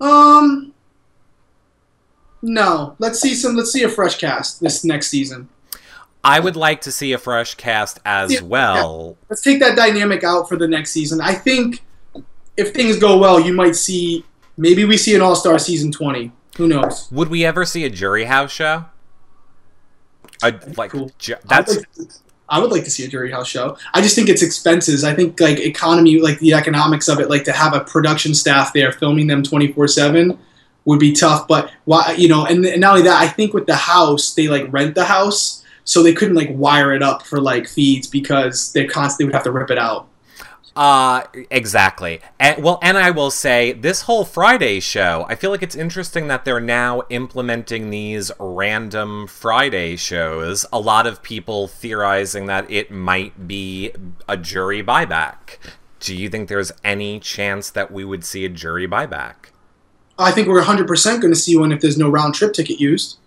[0.00, 0.72] Um,
[2.42, 2.94] no.
[3.00, 3.56] Let's see some.
[3.56, 5.48] Let's see a fresh cast this next season.
[6.22, 9.16] I would like to see a fresh cast as Yeah, well.
[9.28, 11.20] Let's take that dynamic out for the next season.
[11.20, 11.82] I think
[12.56, 14.24] if things go well, you might see.
[14.56, 16.30] Maybe we see an All Star season twenty.
[16.56, 17.08] Who knows?
[17.10, 18.84] Would we ever see a jury house show?
[20.42, 21.10] A, like cool.
[21.18, 22.08] ju- I would that's like to-
[22.48, 23.76] I would like to see a jury house show.
[23.94, 25.02] I just think it's expenses.
[25.02, 28.72] I think like economy, like the economics of it, like to have a production staff
[28.74, 30.38] there filming them twenty four seven
[30.84, 31.48] would be tough.
[31.48, 34.48] But why, you know, and, and not only that, I think with the house, they
[34.48, 38.72] like rent the house, so they couldn't like wire it up for like feeds because
[38.72, 40.08] they constantly would have to rip it out.
[40.76, 42.20] Uh, exactly.
[42.40, 46.26] And well, and I will say this whole Friday show, I feel like it's interesting
[46.28, 50.66] that they're now implementing these random Friday shows.
[50.72, 53.92] A lot of people theorizing that it might be
[54.28, 55.58] a jury buyback.
[56.00, 59.50] Do you think there's any chance that we would see a jury buyback?
[60.18, 63.18] I think we're 100% going to see one if there's no round trip ticket used.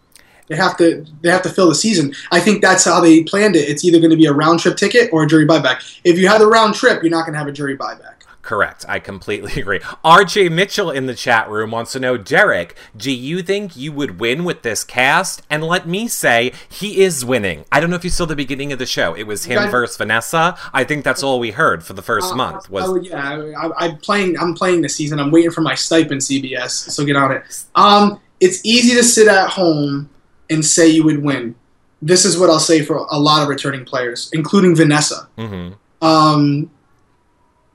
[0.47, 2.13] They have to they have to fill the season.
[2.31, 3.67] I think that's how they planned it.
[3.69, 5.99] It's either going to be a round trip ticket or a jury buyback.
[6.03, 8.13] If you have the round trip, you're not going to have a jury buyback.
[8.41, 8.85] Correct.
[8.87, 9.79] I completely agree.
[10.05, 14.21] RJ Mitchell in the chat room wants to know, Derrick, do you think you would
[14.21, 15.41] win with this cast?
[15.49, 17.65] And let me say, he is winning.
[17.73, 19.13] I don't know if you saw the beginning of the show.
[19.13, 19.69] It was him Okay.
[19.69, 20.57] versus Vanessa.
[20.73, 22.69] I think that's all we heard for the first Uh, month.
[22.69, 24.39] Was oh, yeah, I, I, I'm playing.
[24.39, 25.19] I'm playing this season.
[25.19, 26.69] I'm waiting for my stipend, CBS.
[26.69, 27.43] So get on it.
[27.75, 30.09] Um, it's easy to sit at home
[30.49, 31.55] and say you would win.
[32.01, 35.27] This is what I'll say for a lot of returning players, including Vanessa.
[35.37, 35.69] hmm
[36.01, 36.69] Um,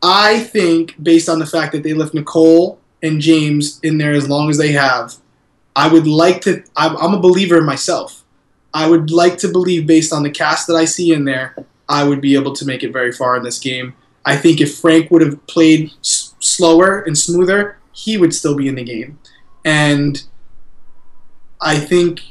[0.03, 4.29] I think, based on the fact that they left Nicole and James in there as
[4.29, 5.15] long as they have,
[5.77, 6.63] I would like to.
[6.77, 8.25] I'm, I'm a believer in myself.
[8.75, 11.55] I would like to believe, based on the cast that I see in there,
[11.89, 13.95] I would be able to make it very far in this game.
[14.25, 18.69] I think if Frank would have played s- slower and smoother, he would still be
[18.69, 19.19] in the game.
[19.65, 20.23] And
[21.61, 22.23] I think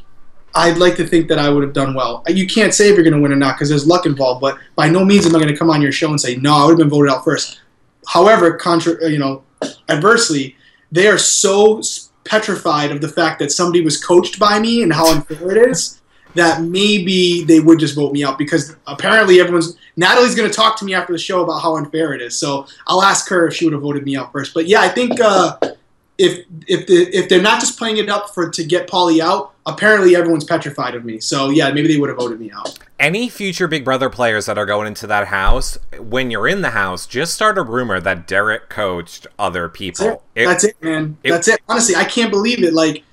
[0.53, 2.23] I'd like to think that I would have done well.
[2.27, 4.57] You can't say if you're going to win or not because there's luck involved, but
[4.75, 6.65] by no means am I going to come on your show and say, no, I
[6.65, 7.61] would have been voted out first.
[8.07, 9.43] However, contra- you know,
[9.89, 10.55] adversely,
[10.91, 11.81] they are so
[12.23, 16.01] petrified of the fact that somebody was coached by me and how unfair it is
[16.35, 20.77] that maybe they would just vote me out because apparently everyone's Natalie's going to talk
[20.79, 22.37] to me after the show about how unfair it is.
[22.37, 24.53] So I'll ask her if she would have voted me out first.
[24.53, 25.57] But yeah, I think uh,
[26.17, 29.50] if if the, if they're not just playing it up for to get Paulie out,
[29.65, 31.19] apparently everyone's petrified of me.
[31.19, 32.77] So yeah, maybe they would have voted me out.
[32.99, 36.69] Any future Big Brother players that are going into that house, when you're in the
[36.71, 40.23] house, just start a rumor that Derrick coached other That's people.
[40.35, 40.41] it.
[40.43, 41.17] It- That's it, man.
[41.23, 41.59] it- That's it.
[41.67, 42.73] Honestly, I can't believe it.
[42.73, 43.03] Like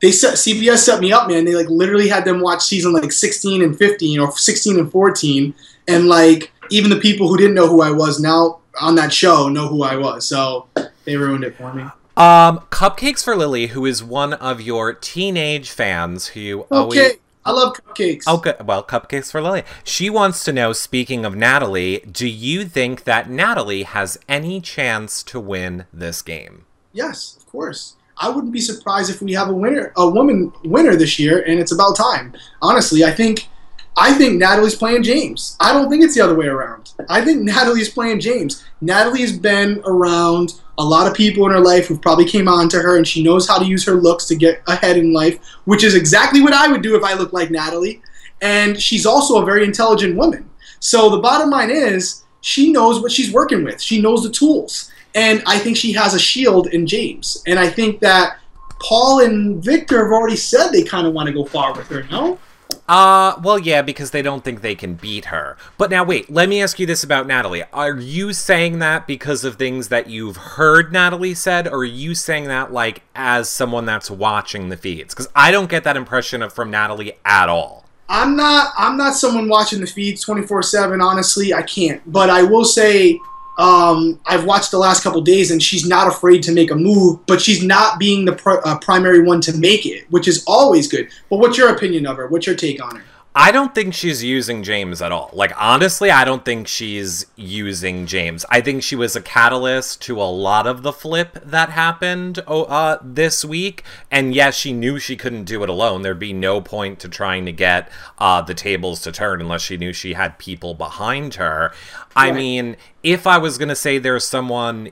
[0.00, 1.44] they set CBS set me up, man.
[1.44, 5.54] They like literally had them watch season like 16 and 15 or 16 and 14,
[5.88, 9.48] and like even the people who didn't know who I was now on that show
[9.48, 10.26] know who I was.
[10.26, 10.66] So
[11.04, 11.84] they ruined it for me.
[12.16, 17.50] Um, Cupcakes for Lily, who is one of your teenage fans who always Okay, I
[17.50, 18.42] love cupcakes.
[18.42, 18.66] Good.
[18.66, 19.64] Well, Cupcakes for Lily.
[19.82, 25.22] She wants to know, speaking of Natalie, do you think that Natalie has any chance
[25.24, 26.66] to win this game?
[26.92, 27.96] Yes, of course.
[28.16, 31.58] I wouldn't be surprised if we have a winner, a woman winner this year, and
[31.58, 32.34] it's about time.
[32.62, 33.48] Honestly, I think,
[33.96, 35.56] I think Natalie's playing James.
[35.60, 36.92] I don't think it's the other way around.
[37.08, 38.64] I think Natalie's playing James.
[38.80, 42.80] Natalie's been around a lot of people in her life who probably came on to
[42.80, 45.84] her, and she knows how to use her looks to get ahead in life, which
[45.84, 48.02] is exactly what I would do if I looked like Natalie.
[48.40, 50.50] And she's also a very intelligent woman.
[50.80, 53.80] So the bottom line is, she knows what she's working with.
[53.80, 54.90] She knows the tools.
[55.14, 57.42] And I think she has a shield in James.
[57.46, 58.38] And I think that
[58.80, 62.02] Paul and Victor have already said they kind of want to go far with her,
[62.10, 62.38] no?
[62.86, 65.56] Uh, well, yeah, because they don't think they can beat her.
[65.78, 67.64] But now, wait, let me ask you this about Natalie.
[67.72, 72.14] Are you saying that because of things that you've heard Natalie said, or are you
[72.14, 75.14] saying that, like, as someone that's watching the feeds?
[75.14, 77.84] Because I don't get that impression of from Natalie at all.
[78.08, 78.72] I'm not.
[78.76, 81.00] I'm not someone watching the feeds 24 seven.
[81.00, 82.02] Honestly, I can't.
[82.10, 83.18] But I will say,
[83.58, 87.24] um, I've watched the last couple days, and she's not afraid to make a move.
[87.26, 90.88] But she's not being the pr- uh, primary one to make it, which is always
[90.88, 91.08] good.
[91.30, 92.26] But what's your opinion of her?
[92.26, 93.04] What's your take on her?
[93.36, 95.28] I don't think she's using James at all.
[95.32, 98.44] Like, honestly, I don't think she's using James.
[98.48, 102.98] I think she was a catalyst to a lot of the flip that happened uh,
[103.02, 103.82] this week.
[104.08, 106.02] And yes, she knew she couldn't do it alone.
[106.02, 109.76] There'd be no point to trying to get uh, the tables to turn unless she
[109.76, 111.72] knew she had people behind her.
[112.14, 114.90] I mean, if I was going to say there's someone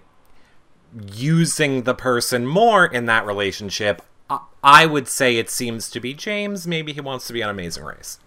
[1.15, 4.03] using the person more in that relationship,
[4.65, 6.67] I would say it seems to be James.
[6.67, 8.19] Maybe he wants to be on Amazing Race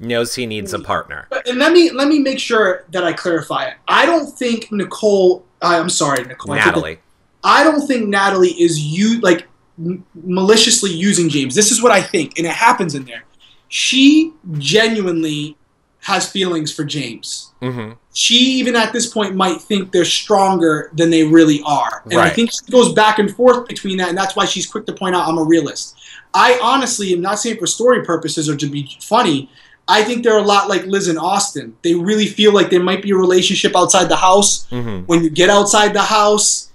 [0.00, 1.28] knows he needs a partner.
[1.46, 3.74] And let me let me make sure that I clarify it.
[3.88, 5.44] I don't think Nicole.
[5.62, 6.54] I'm sorry, Nicole.
[6.54, 6.98] Natalie.
[7.42, 9.46] I, don't think Natalie is you like
[9.78, 11.54] m- maliciously using James.
[11.54, 13.24] This is what I think, and it happens in there.
[13.68, 15.56] She genuinely
[16.00, 17.52] has feelings for James.
[17.62, 17.92] Mm-hmm.
[18.12, 22.30] She even at this point might think they're stronger than they really are, and Right.
[22.30, 24.92] I think she goes back and forth between that, and that's why she's quick to
[24.92, 25.96] point out I'm a realist.
[26.34, 29.50] I honestly am not saying for story purposes or to be funny.
[29.88, 31.76] I think they're a lot like Liz and Austin.
[31.82, 34.66] They really feel like there might be a relationship outside the house.
[34.70, 35.06] Mm-hmm.
[35.06, 36.72] When you get outside the house,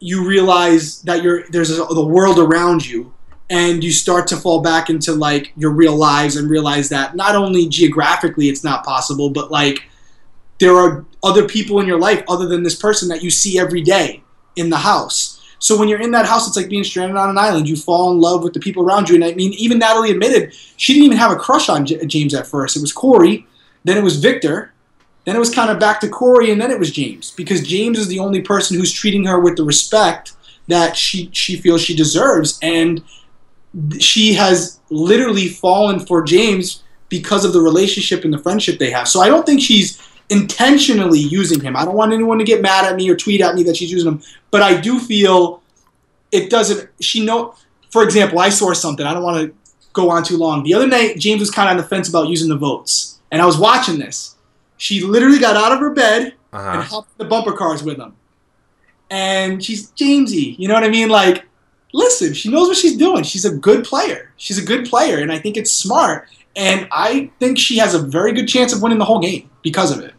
[0.00, 3.12] you realize that you're there's a, the world around you,
[3.48, 7.36] and you start to fall back into like your real lives and realize that not
[7.36, 9.84] only geographically it's not possible, but like
[10.58, 13.82] there are other people in your life other than this person that you see every
[13.82, 14.22] day
[14.56, 15.39] in the house.
[15.60, 17.68] So when you're in that house, it's like being stranded on an island.
[17.68, 19.14] You fall in love with the people around you.
[19.14, 22.34] And I mean, even Natalie admitted she didn't even have a crush on J- James
[22.34, 22.76] at first.
[22.76, 23.46] It was Corey,
[23.84, 24.72] then it was Victor,
[25.26, 27.98] then it was kind of back to Corey, and then it was James because James
[27.98, 30.32] is the only person who's treating her with the respect
[30.66, 33.02] that she she feels she deserves, and
[33.98, 39.08] she has literally fallen for James because of the relationship and the friendship they have.
[39.08, 40.00] So I don't think she's
[40.30, 41.76] intentionally using him.
[41.76, 43.90] I don't want anyone to get mad at me or tweet at me that she's
[43.92, 45.62] using him, but I do feel
[46.32, 46.88] it doesn't.
[47.00, 47.54] She know,
[47.90, 49.04] for example, I saw something.
[49.04, 49.54] I don't want to
[49.92, 50.62] go on too long.
[50.62, 53.42] The other night, James was kind of on the fence about using the votes, and
[53.42, 54.36] I was watching this.
[54.76, 56.22] She literally got out of her bed
[56.52, 56.82] and Uh-huh.
[56.82, 58.14] hopped the bumper cars with him,
[59.10, 60.56] and she's Jamesy.
[60.58, 61.08] You know what I mean?
[61.08, 61.44] Like,
[61.92, 63.24] listen, she knows what she's doing.
[63.24, 64.32] She's a good player.
[64.36, 66.28] She's a good player, and I think it's smart.
[66.56, 69.90] And I think she has a very good chance of winning the whole game because
[69.96, 70.14] of it.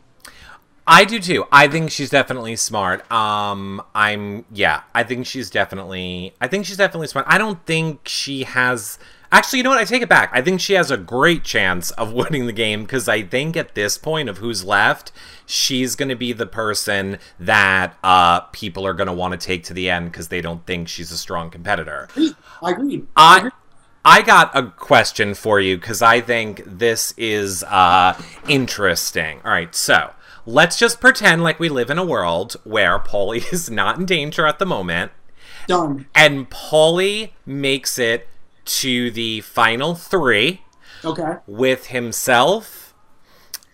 [0.87, 1.45] I do too.
[1.51, 3.09] I think she's definitely smart.
[3.11, 4.83] Um, I'm yeah.
[4.93, 6.33] I think she's definitely.
[6.41, 7.27] I think she's definitely smart.
[7.29, 8.97] I don't think she has.
[9.33, 9.79] Actually, you know what?
[9.79, 10.29] I take it back.
[10.33, 13.75] I think she has a great chance of winning the game because I think at
[13.75, 15.11] this point of who's left,
[15.45, 19.63] she's going to be the person that uh, people are going to want to take
[19.65, 22.09] to the end because they don't think she's a strong competitor.
[22.61, 23.05] I agree.
[23.15, 23.51] I
[24.03, 29.39] I got a question for you because I think this is uh, interesting.
[29.45, 30.11] All right, so
[30.45, 34.45] let's just pretend like we live in a world where Paulie is not in danger
[34.45, 35.11] at the moment,
[35.67, 36.07] Done.
[36.15, 38.27] and Paulie makes it
[38.65, 40.61] to the final three
[41.03, 41.37] Okay.
[41.47, 42.93] with himself,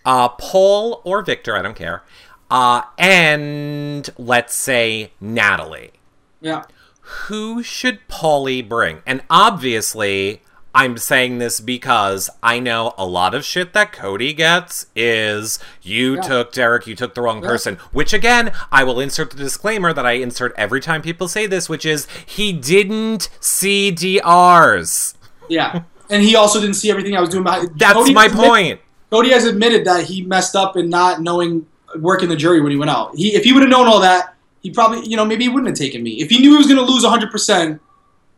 [0.06, 2.04] uh, Paul or Victor, I don't care,
[2.50, 5.92] uh, and let's say Natalie
[6.40, 6.64] Yeah.
[7.02, 9.02] who should Paulie bring?
[9.06, 10.42] And obviously,
[10.78, 16.16] I'm saying this because I know a lot of shit that Cody gets is you
[16.18, 16.22] Yeah.
[16.22, 17.78] took Derrick, you took the wrong person.
[17.94, 21.68] Which again, I will insert the disclaimer that I insert every time people say this,
[21.68, 25.16] which is he didn't see DRs.
[25.50, 25.82] Yeah.
[26.12, 27.72] And he also didn't see everything I was doing behind.
[27.80, 28.80] That's Cody my admit- point.
[29.10, 31.66] Cody has admitted that he messed up in not knowing
[32.00, 33.16] working the jury when he went out.
[33.16, 35.70] He, if he would have known all that, he probably, you know, maybe he wouldn't
[35.70, 36.22] have taken me.
[36.22, 37.80] If he knew he was going to lose 100%,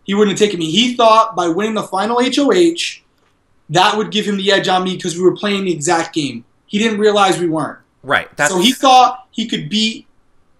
[0.09, 0.71] he wouldn't have taken me.
[0.71, 3.03] He thought by winning the final HOH,
[3.69, 6.45] that would give him the edge on me because we were playing the exact game.
[6.65, 7.77] He didn't realize we weren't.
[8.01, 8.27] Right.
[8.35, 10.07] That's so he thought he could beat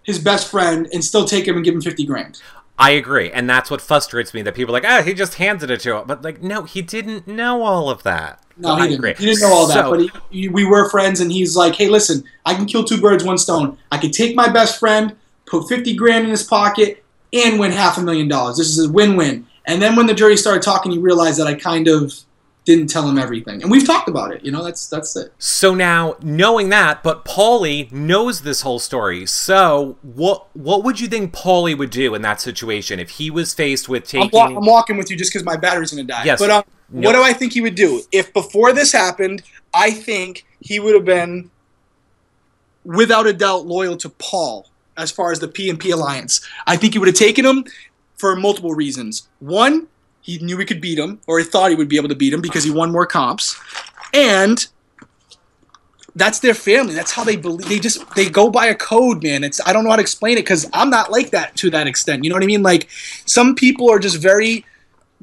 [0.04, 2.40] his best friend and still take him and give him 50 grand.
[2.78, 5.68] I agree, and that's what frustrates me that people are like, ah, he just handed
[5.68, 6.04] it to him.
[6.06, 8.44] But like, no, he didn't know all of that.
[8.56, 9.08] No, he agree.
[9.10, 9.18] didn't.
[9.18, 10.10] He didn't know all that, So- but he,
[10.42, 13.36] he- we were friends, and he's like, "Hey, listen, I can kill two birds, one
[13.36, 13.76] stone.
[13.90, 17.02] I can take my best friend, put fifty grand in his pocket,
[17.32, 18.56] and win half a million dollars.
[18.56, 21.54] This is a win-win." And then when the jury started talking, he realized that I
[21.54, 22.12] kind of
[22.64, 24.44] didn't tell him everything, and we've talked about it.
[24.44, 25.32] You know, that's that's it.
[25.38, 29.26] So now, knowing that, but Paulie knows this whole story.
[29.26, 33.54] So, what what would you think Paulie would do in that situation if he was
[33.54, 34.30] faced with I'm, taking?
[34.38, 36.24] wa- I'm walking with you just because my battery's gonna die.
[36.24, 36.38] Yes.
[36.38, 38.02] But um, What do I think he would do?
[38.12, 41.50] If before this happened, I think he would have been,
[42.84, 44.66] without a doubt, loyal to Paul
[44.96, 46.46] as far as the PNP alliance.
[46.66, 47.64] I think he would have taken him
[48.16, 49.28] for multiple reasons.
[49.38, 49.88] One,
[50.20, 52.32] he knew he could beat him, or he thought he would be able to beat
[52.32, 53.58] him because he won more comps,
[54.12, 54.66] and
[56.14, 56.94] that's their family.
[56.94, 57.68] That's how they believe.
[57.68, 59.44] They just they go by a code, man.
[59.44, 61.86] It's I don't know how to explain it because I'm not like that to that
[61.86, 62.24] extent.
[62.24, 62.62] You know what I mean?
[62.62, 62.88] Like
[63.26, 64.64] some people are just very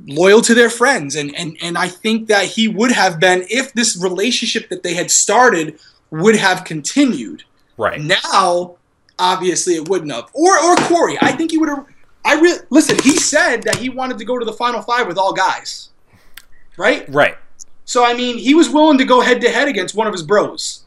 [0.05, 3.73] loyal to their friends, and and and I think that he would have been if
[3.73, 7.43] this relationship that they had started would have continued.
[7.77, 8.77] Right now,
[9.19, 10.29] obviously it wouldn't have.
[10.33, 11.85] Or or Corey, I think he would have.
[12.25, 12.97] I really listen.
[13.03, 15.89] He said that he wanted to go to the final five with all guys,
[16.77, 17.07] right?
[17.09, 17.37] Right.
[17.85, 20.23] So I mean, he was willing to go head to head against one of his
[20.23, 20.85] bros,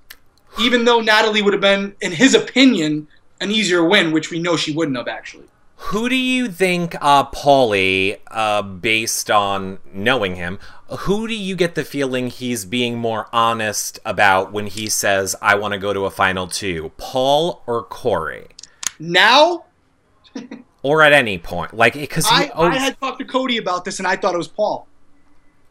[0.61, 3.09] even though Natalie would have been, in his opinion,
[3.41, 5.47] an easier win, which we know she wouldn't have actually.
[5.85, 10.59] Who do you think, uh, Paulie, uh, based on knowing him,
[11.01, 15.55] who do you get the feeling he's being more honest about when he says, I
[15.55, 16.93] want to go to a final two?
[16.97, 18.49] Paul or Corey?
[18.99, 19.65] Now?
[20.83, 21.75] or at any point?
[21.75, 24.49] Like, because I, I had talked to Cody about this and I thought it was
[24.49, 24.87] Paul.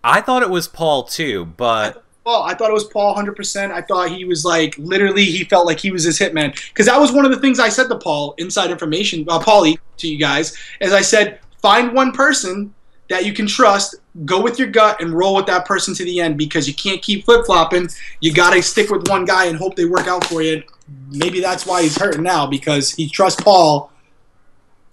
[0.04, 2.04] I thought it was Paul too, but.
[2.30, 2.44] Paul.
[2.44, 3.72] I thought it was Paul 100%.
[3.72, 6.54] I thought he was like, literally, he felt like he was his hitman.
[6.70, 9.78] Because that was one of the things I said to Paul, inside information, uh, Paulie,
[9.98, 12.72] to you guys, as I said, find one person
[13.10, 16.20] that you can trust, go with your gut, and roll with that person to the
[16.20, 17.90] end because you can't keep flip flopping.
[18.20, 20.62] You got to stick with one guy and hope they work out for you.
[21.10, 23.92] Maybe that's why he's hurting now because he trusts Paul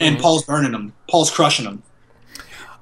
[0.01, 0.23] and mm-hmm.
[0.23, 0.95] Paul's burning him.
[1.11, 1.83] Paul's crushing him.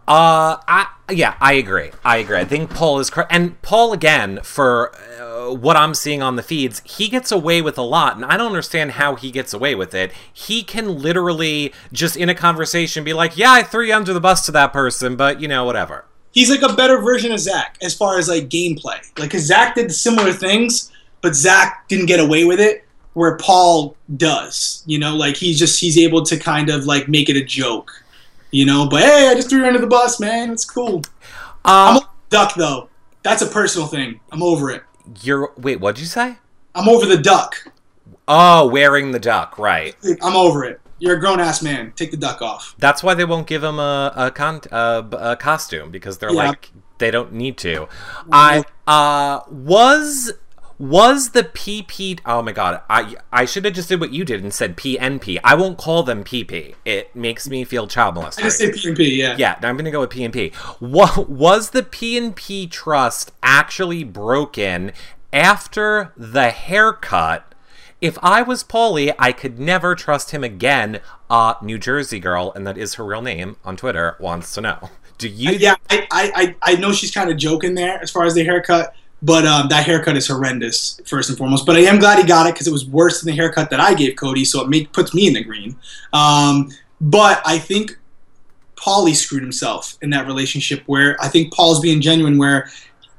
[0.07, 1.91] Uh, I yeah, I agree.
[2.05, 2.39] I agree.
[2.39, 6.43] I think Paul is correct, and Paul again for uh, what I'm seeing on the
[6.43, 9.75] feeds, he gets away with a lot, and I don't understand how he gets away
[9.75, 10.13] with it.
[10.33, 14.21] He can literally just in a conversation be like, "Yeah, I threw you under the
[14.21, 17.79] bus to that person, but you know, whatever." He's like a better version of Zach
[17.81, 18.99] as far as like gameplay.
[19.19, 20.91] Like, Zach did similar things,
[21.23, 22.85] but Zach didn't get away with it
[23.15, 24.83] where Paul does.
[24.87, 28.04] You know, like he's just he's able to kind of like make it a joke
[28.55, 28.89] you know.
[28.89, 30.53] But hey, I just threw you under the bus, man.
[30.53, 30.97] It's cool.
[30.97, 31.03] Um,
[31.65, 32.89] I'm a duck though.
[33.23, 34.21] That's a personal thing.
[34.31, 34.83] I'm over it.
[35.23, 35.81] You're wait.
[35.81, 36.39] What'd you say?
[36.75, 37.73] I'm over the duck.
[38.27, 39.95] Oh, wearing the duck, right?
[40.23, 40.81] I'm over it.
[40.99, 41.93] You're a grown ass man.
[41.97, 42.75] Take the duck off.
[42.79, 46.49] That's why they won't give him a a, con- a, a costume because they're yeah.
[46.49, 47.89] like they don't need to.
[48.31, 50.33] I uh was
[50.79, 52.21] was the PP?
[52.27, 52.83] Oh my god!
[52.91, 55.39] I I should have just did what you did and said PNP.
[55.45, 56.75] I won't call them PP.
[56.85, 58.45] It makes me feel child molested.
[58.45, 59.17] I say PNP.
[59.17, 59.37] Yeah.
[59.39, 59.59] Yeah.
[59.63, 60.55] I'm gonna go with PNP.
[60.81, 64.93] What was the PNP trust actually broken
[65.33, 67.55] after the haircut?
[68.01, 71.01] If I was Paulie, I could never trust him again.
[71.31, 74.91] Uh, New Jersey girl, and that is her real name on Twitter, wants to know.
[75.17, 75.51] Do you?
[75.51, 78.45] Uh, yeah, I, I, I know she's kind of joking there as far as the
[78.45, 78.95] haircut
[79.25, 81.65] but um, that haircut is horrendous, first and foremost.
[81.65, 83.81] But I am glad he got it because it was worse than the haircut that
[83.81, 85.77] I gave Cody, so it make, puts me in the green.
[86.13, 86.71] Um,
[87.01, 87.99] but I think
[88.77, 92.69] Paulie screwed himself in that relationship where I think Paul's being genuine, where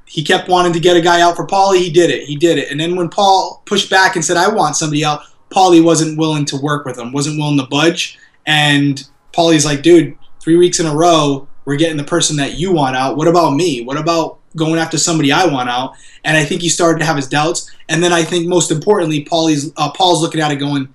[0.04, 1.80] he kept wanting to get a guy out for Paulie.
[1.80, 2.22] He did it.
[2.24, 2.70] He did it.
[2.70, 6.44] And then when Paul pushed back and said, I want somebody out, Paulie wasn't willing
[6.46, 8.16] to work with him, wasn't willing to budge.
[8.46, 12.72] And Paulie's like, dude, three weeks in a row, we're getting the person that you
[12.72, 13.16] want out.
[13.16, 13.82] What about me?
[13.82, 15.94] What about going after somebody I want out.
[16.24, 17.70] And I think he started to have his doubts.
[17.88, 20.88] And then I think most importantly, Paul's uh, Paul's looking at it going,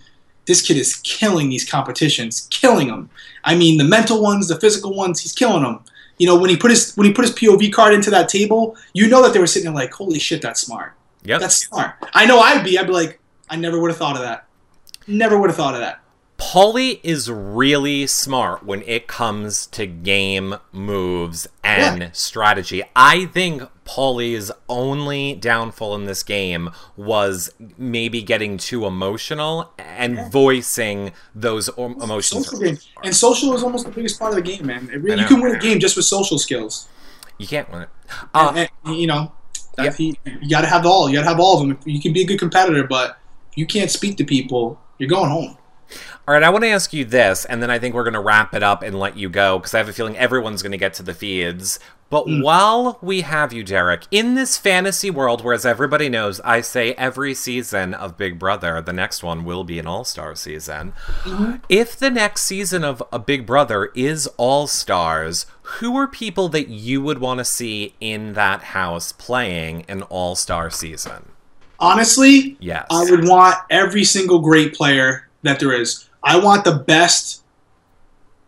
[0.45, 3.09] this kid is killing these competitions, killing them.
[3.43, 5.79] I mean, the mental ones, the physical ones, he's killing them.
[6.17, 8.75] You know, when he put his when he put his POV card into that table,
[8.93, 10.93] you know that they were sitting there like, holy shit, that's smart.
[11.23, 11.95] Yeah, that's smart.
[12.13, 12.77] I know I'd be.
[12.77, 14.45] I'd be like, I never would have thought of that.
[15.07, 16.00] Never would have thought of that.
[16.41, 22.09] Paulie is really smart when it comes to game moves and yeah.
[22.13, 22.81] strategy.
[22.95, 30.29] I think Paulie's only downfall in this game was maybe getting too emotional and yeah.
[30.29, 32.47] voicing those emotions.
[32.47, 32.77] Social game.
[33.03, 34.87] And social is almost the biggest part of the game, man.
[34.87, 36.89] Really, you can win a game just with social skills.
[37.37, 37.89] You can't win it.
[38.33, 39.31] Uh, and, you know,
[39.77, 41.07] you, you got to have all.
[41.07, 41.77] You got to have all of them.
[41.85, 43.19] You can be a good competitor, but
[43.53, 44.81] you can't speak to people.
[44.97, 45.57] You're going home.
[46.27, 48.19] All right, I want to ask you this, and then I think we're going to
[48.19, 50.77] wrap it up and let you go because I have a feeling everyone's going to
[50.77, 51.79] get to the feeds.
[52.11, 52.43] But mm.
[52.43, 56.91] while we have you, Derrick, in this fantasy world, where as everybody knows, I say
[56.93, 60.91] every season of Big Brother, the next one will be an All Star season.
[61.23, 61.55] Mm-hmm.
[61.69, 66.67] If the next season of a Big Brother is All Stars, who are people that
[66.67, 71.31] you would want to see in that house playing an All Star season?
[71.79, 72.85] Honestly, yes.
[72.91, 76.09] I would want every single great player that there is.
[76.23, 77.43] I want the best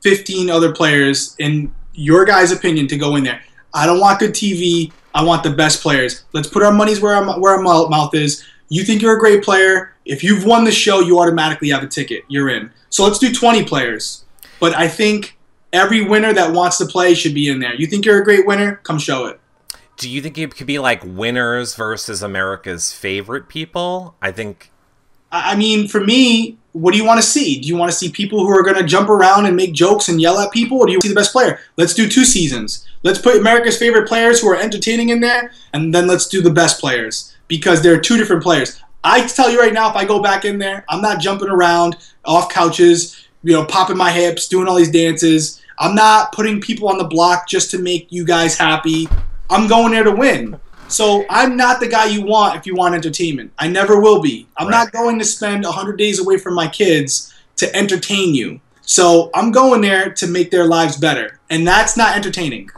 [0.02, 3.42] 15 other players, in your guys' opinion, to go in there.
[3.74, 4.92] I don't want good TV.
[5.16, 6.24] I want the best players.
[6.34, 8.44] Let's put our money's where our, where our mouth is.
[8.70, 9.96] You think you're a great player.
[10.06, 12.24] If you've won the show, you automatically have a ticket.
[12.28, 12.72] You're in.
[12.90, 14.26] So let's do 20 players.
[14.60, 15.38] But I think
[15.72, 17.74] every winner that wants to play should be in there.
[17.76, 18.78] You think you're a great winner?
[18.84, 19.40] Come show it.
[19.98, 24.16] Do you think it could be like winners versus America's favorite people?
[24.22, 24.72] I think.
[25.32, 27.60] I mean, for me, what do you want to see?
[27.60, 30.10] Do you want to see people who are going to jump around and make jokes
[30.10, 31.60] and yell at people, or do you want to see the best player?
[31.78, 32.86] Let's do two seasons.
[33.04, 36.50] Let's put America's favorite players who are entertaining in there, and then let's do the
[36.50, 38.82] best players because there are two different players.
[39.04, 41.98] I tell you right now, if I go back in there, I'm not jumping around
[42.26, 45.62] off couches, you know, popping my hips, doing all these dances.
[45.78, 49.08] I'm not putting people on the block just to make you guys happy.
[49.50, 50.60] I'm going there to win.
[50.94, 53.52] So I'm not the guy you want if you want entertainment.
[53.58, 54.48] I never will be.
[54.58, 54.84] I'm right.
[54.84, 58.62] not going to spend 100 days away from my kids to entertain you.
[58.82, 61.40] So I'm going there to make their lives better.
[61.50, 62.70] And that's not entertaining.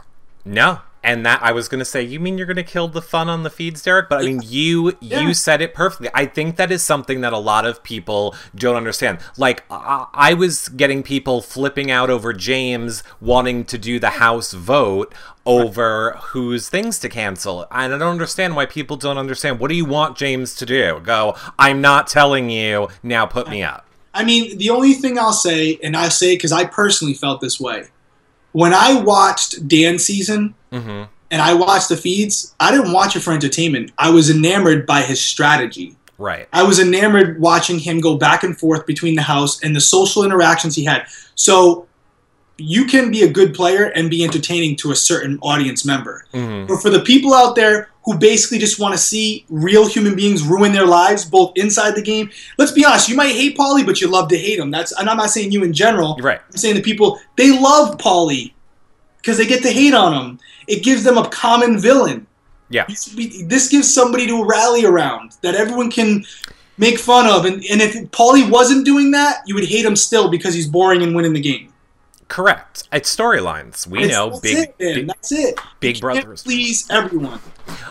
[0.46, 3.00] No, and that I was going to say, you mean you're going to kill the
[3.00, 4.08] fun on the feeds, Derrick?
[4.08, 5.20] But I mean, you yeah.
[5.20, 6.10] you said it perfectly.
[6.12, 9.20] I think that is something that a lot of people don't understand.
[9.38, 14.52] Like I, I was getting people flipping out over James wanting to do the House
[14.52, 15.14] vote
[15.46, 17.68] over whose things to cancel.
[17.70, 19.60] And I don't understand why people don't understand.
[19.60, 21.00] What do you want James to do?
[21.04, 22.88] Go, I'm not telling you.
[23.04, 23.86] Now put me up.
[24.12, 27.40] I mean, the only thing I'll say, and I say it because I personally felt
[27.40, 27.84] this way
[28.56, 31.04] when I watched Dan season mm-hmm.
[31.30, 33.92] and I watched the feeds, I didn't watch it for entertainment.
[33.98, 35.96] I was enamored by his strategy.
[36.18, 36.48] Right.
[36.52, 40.24] I was enamored watching him go back and forth between the house and the social
[40.24, 41.06] interactions he had.
[41.34, 41.86] So
[42.58, 46.24] you can be a good player and be entertaining to a certain audience member.
[46.32, 46.68] Mm-hmm.
[46.68, 50.42] But for the people out there who basically just want to see real human beings
[50.42, 52.30] ruin their lives, both inside the game.
[52.56, 54.70] Let's be honest, you might hate Paulie, but you love to hate him.
[54.70, 56.16] That's and I'm not saying you in general.
[56.22, 56.40] Right.
[56.40, 58.52] I'm saying the people they love Paulie
[59.18, 60.38] because they get to hate on him.
[60.66, 62.26] It gives them a common villain.
[62.68, 62.86] Yeah.
[62.86, 66.24] This gives somebody to rally around that everyone can
[66.78, 67.44] make fun of.
[67.44, 71.02] And, and if Paulie wasn't doing that, you would hate him still because he's boring
[71.02, 71.72] and winning the game.
[72.28, 72.88] Correct.
[72.92, 73.86] It's storylines.
[73.86, 75.06] We know that's big, it, big.
[75.06, 75.60] That's it.
[75.78, 76.42] Big brothers.
[76.42, 77.38] Please everyone.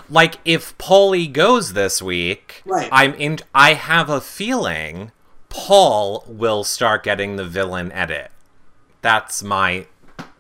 [0.10, 2.90] Like if Paulie goes this week, right.
[2.92, 3.40] I'm in.
[3.54, 5.14] I have a feeling
[5.48, 8.30] Paul will start getting the villain edit.
[9.02, 9.88] That's my.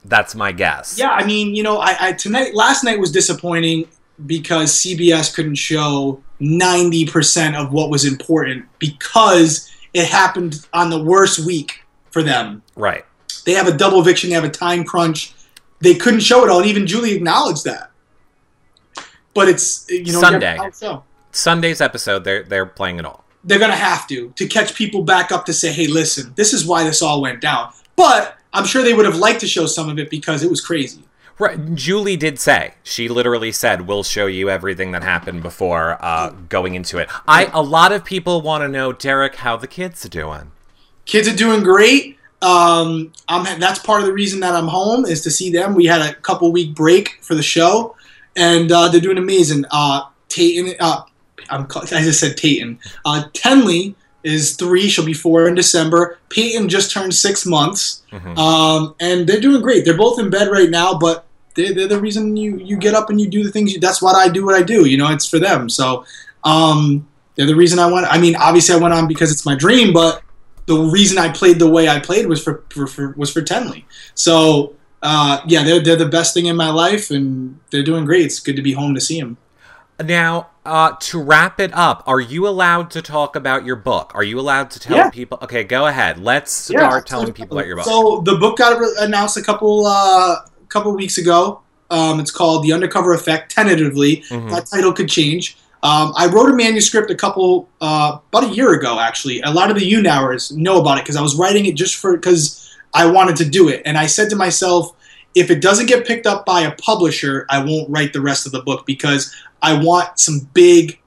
[0.07, 0.97] That's my guess.
[0.97, 3.87] Yeah, I mean, you know, I, I tonight last night was disappointing
[4.25, 11.03] because CBS couldn't show ninety percent of what was important because it happened on the
[11.03, 12.61] worst week for them.
[12.75, 13.05] Right
[13.45, 14.29] they have a double eviction.
[14.29, 15.33] They have a time crunch.
[15.79, 17.91] They couldn't show it all, and even Julie acknowledged that.
[19.33, 20.57] But it's you know Sunday.
[21.31, 23.23] Sunday's episode, they're they're playing it all.
[23.43, 26.65] They're gonna have to to catch people back up to say, hey, listen, this is
[26.65, 27.71] why this all went down.
[27.95, 30.61] But I'm sure they would have liked to show some of it because it was
[30.61, 31.03] crazy.
[31.37, 31.75] Right.
[31.75, 36.75] Julie did say she literally said, "We'll show you everything that happened before uh, going
[36.75, 40.09] into it." I a lot of people want to know, Derrick, how the kids are
[40.09, 40.51] doing.
[41.03, 42.17] Kids are doing great.
[42.41, 45.75] Um, I'm that's part of the reason that I'm home is to see them.
[45.75, 47.97] We had a couple week break for the show,
[48.37, 49.65] and uh, they're doing amazing.
[49.71, 51.01] Uh, Tayton, uh,
[51.49, 52.79] I'm, I just said Tayton.
[53.03, 54.89] Uh, Tenley is three.
[54.89, 56.17] She'll be four in December.
[56.29, 58.37] Peyton just turned six months, mm-hmm.
[58.37, 59.85] um, and they're doing great.
[59.85, 63.09] They're both in bed right now, but they're, they're, the reason you you get up
[63.09, 63.73] and you do the things.
[63.73, 64.45] You, that's what I do.
[64.45, 64.85] What I do.
[64.85, 65.69] You know, it's for them.
[65.69, 66.05] So.
[66.43, 68.07] Um, they're the reason I went.
[68.09, 70.21] I mean, obviously, I went on because it's my dream, but
[70.67, 73.83] the reason I played the way I played was for, for, for was for Tenley.
[74.13, 78.25] So uh, yeah, they're they're the best thing in my life, and they're doing great.
[78.25, 79.37] It's good to be home to see them.
[80.03, 84.11] Now, uh, to wrap it up, are you allowed to talk about your book?
[84.13, 85.09] Are you allowed to tell yeah.
[85.09, 85.37] people?
[85.41, 86.19] Okay, go ahead.
[86.19, 87.85] Let's start yeah, telling people about your book.
[87.85, 90.37] So the book got announced a couple uh,
[90.69, 91.61] couple weeks ago.
[91.89, 93.51] Um, it's called The Undercover Effect.
[93.51, 94.49] Tentatively, mm-hmm.
[94.49, 95.57] that title could change.
[95.83, 99.41] Um, I wrote a manuscript a couple, uh, about a year ago, actually.
[99.41, 102.17] A lot of the YouNowers know about it because I was writing it just for
[102.17, 103.83] because I wanted to do it.
[103.85, 104.95] And I said to myself,
[105.35, 108.51] if it doesn't get picked up by a publisher, I won't write the rest of
[108.53, 110.99] the book because I want some big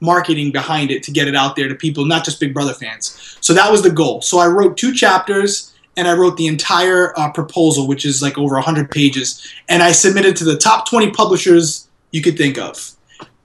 [0.00, 3.36] marketing behind it to get it out there to people, not just Big Brother fans.
[3.40, 4.20] So that was the goal.
[4.22, 8.38] So I wrote two chapters and I wrote the entire uh, proposal, which is like
[8.38, 12.92] over 100 pages, and I submitted to the top 20 publishers you could think of.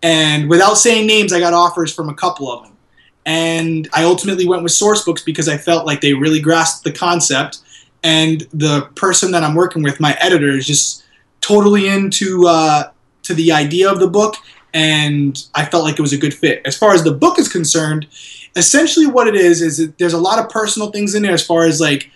[0.02, 2.74] And without saying names, I got offers from a couple of them.
[3.26, 7.60] And I ultimately went with Sourcebooks because I felt like they really grasped the concept.
[8.04, 11.04] And the person that I'm working with, my editor, is just
[11.42, 12.92] totally into uh,
[13.24, 14.36] to the idea of the book,
[14.74, 16.62] and I felt like it was a good fit.
[16.66, 18.08] As far as the book is concerned,
[18.56, 21.66] essentially what it is is there's a lot of personal things in there as far
[21.66, 22.10] as like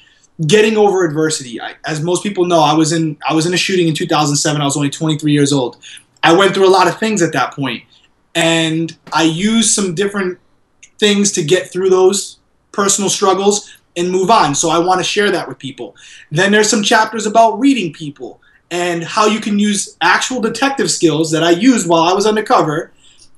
[0.47, 1.61] getting over adversity.
[1.61, 4.61] I, as most people know, I was in I was in a shooting in 2007.
[4.61, 5.77] I was only 23 years old.
[6.23, 7.83] I went through a lot of things at that point,
[8.35, 10.39] and I used some different
[10.99, 12.37] things to get through those
[12.71, 14.55] personal struggles and move on.
[14.55, 15.95] So I want to share that with people.
[16.31, 21.31] Then there's some chapters about reading people and how you can use actual detective skills
[21.31, 22.91] that I used while I was undercover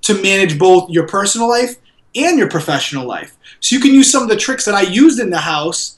[0.03, 1.77] to manage both your personal life
[2.15, 3.35] and your professional life.
[3.59, 5.97] So you can use some of the tricks that I used in the house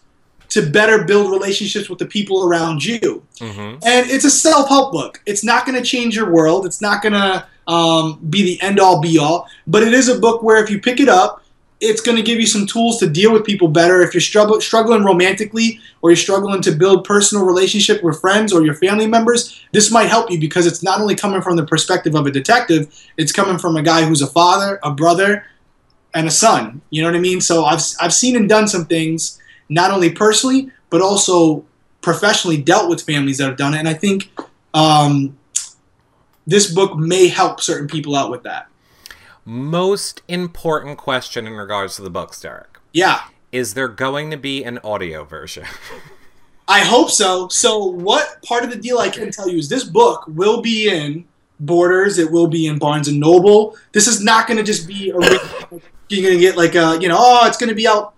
[0.50, 3.24] to better build relationships with the people around you.
[3.40, 3.84] Mm-hmm.
[3.86, 5.22] And it's a self help book.
[5.26, 6.66] It's not going to change your world.
[6.66, 9.50] It's not going to um, be the end all be all.
[9.68, 11.44] But it is a book where if you pick it up,
[11.82, 14.02] it's going to give you some tools to deal with people better.
[14.02, 18.64] If you're strugg- struggling romantically or you're struggling to build personal relationship with friends or
[18.64, 22.16] your family members, this might help you because it's not only coming from the perspective
[22.16, 25.46] of a detective, it's coming from a guy who's a father, a brother,
[26.14, 26.82] and a son.
[26.90, 27.42] You know what I mean?
[27.42, 31.66] So I've I've seen and done some things not only personally but also
[32.02, 34.30] professionally dealt with families that have done it, and I think
[34.74, 35.38] um,
[36.48, 38.68] this book may help certain people out with that.
[39.46, 42.80] Most important question in regards to the books, Derrick.
[42.94, 43.22] Yeah.
[43.52, 45.66] Is there going to be an audio version?
[46.68, 47.48] I hope so.
[47.50, 50.90] So, what part of the deal I can tell you is this book will be
[50.90, 51.26] in
[51.60, 52.18] Borders.
[52.18, 53.78] It will be in Barnes and Noble.
[53.92, 55.16] This is not going to just be a.
[56.10, 58.15] you're going to get like a you know oh it's going to be out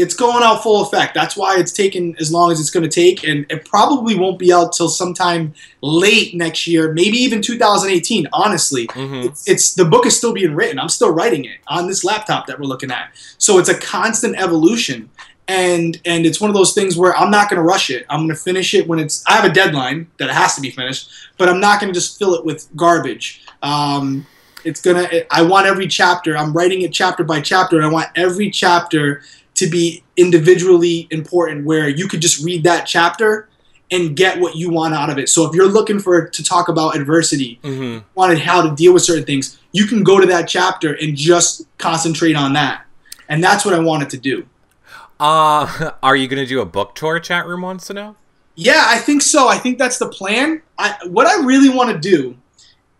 [0.00, 1.14] it's going out full effect.
[1.14, 4.38] That's why it's taken as long as it's going to take, and it probably won't
[4.38, 5.52] be out till sometime
[5.82, 8.26] late next year, maybe even 2018.
[8.32, 9.28] Honestly, mm-hmm.
[9.28, 10.78] it's, it's, the book is still being written.
[10.78, 13.10] I'm still writing it on this laptop that we're looking at.
[13.36, 15.10] So it's a constant evolution,
[15.46, 18.06] and and it's one of those things where I'm not going to rush it.
[18.08, 19.22] I'm going to finish it when it's.
[19.26, 21.98] I have a deadline that it has to be finished, but I'm not going to
[21.98, 23.44] just fill it with garbage.
[23.62, 24.26] Um,
[24.64, 25.08] it's gonna.
[25.30, 26.36] I want every chapter.
[26.36, 29.22] I'm writing it chapter by chapter, and I want every chapter
[29.60, 33.46] to be individually important where you could just read that chapter
[33.90, 35.28] and get what you want out of it.
[35.28, 38.06] So if you're looking for to talk about adversity, mm-hmm.
[38.14, 41.66] wanted how to deal with certain things, you can go to that chapter and just
[41.76, 42.86] concentrate on that.
[43.28, 44.46] And that's what I wanted to do.
[45.18, 47.20] Uh, are you going to do a book tour?
[47.20, 48.16] Chat room wants to know.
[48.54, 49.46] Yeah, I think so.
[49.46, 50.62] I think that's the plan.
[50.78, 52.34] I, what I really want to do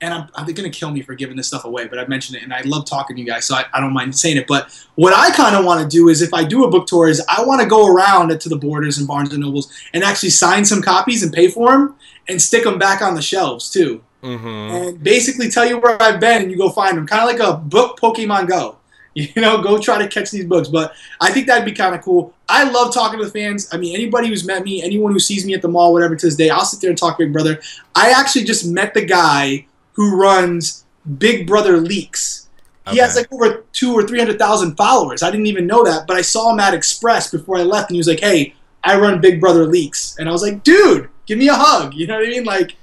[0.00, 2.38] and I'm, I'm going to kill me for giving this stuff away, but I mentioned
[2.38, 4.46] it, and I love talking to you guys, so I, I don't mind saying it.
[4.46, 7.08] But what I kind of want to do is, if I do a book tour,
[7.08, 10.30] is I want to go around to the Borders and Barnes and Nobles and actually
[10.30, 11.96] sign some copies and pay for them
[12.28, 14.46] and stick them back on the shelves too, mm-hmm.
[14.46, 17.46] and basically tell you where I've been and you go find them, kind of like
[17.46, 18.76] a book Pokemon Go.
[19.12, 20.68] You know, go try to catch these books.
[20.68, 22.32] But I think that'd be kind of cool.
[22.48, 23.68] I love talking to the fans.
[23.72, 26.26] I mean, anybody who's met me, anyone who sees me at the mall, whatever to
[26.26, 27.60] this day, I'll sit there and talk Big Brother.
[27.96, 29.66] I actually just met the guy
[30.00, 30.86] who runs
[31.18, 32.48] Big Brother Leaks.
[32.90, 35.22] He has like over two or three hundred thousand followers.
[35.22, 37.96] I didn't even know that, but I saw him at Express before I left, and
[37.96, 41.36] he was like, "Hey, I run Big Brother Leaks," and I was like, "Dude, give
[41.36, 42.44] me a hug." You know what I mean?
[42.44, 42.76] Like,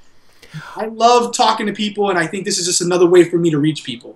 [0.76, 3.50] I love talking to people, and I think this is just another way for me
[3.50, 4.16] to reach people.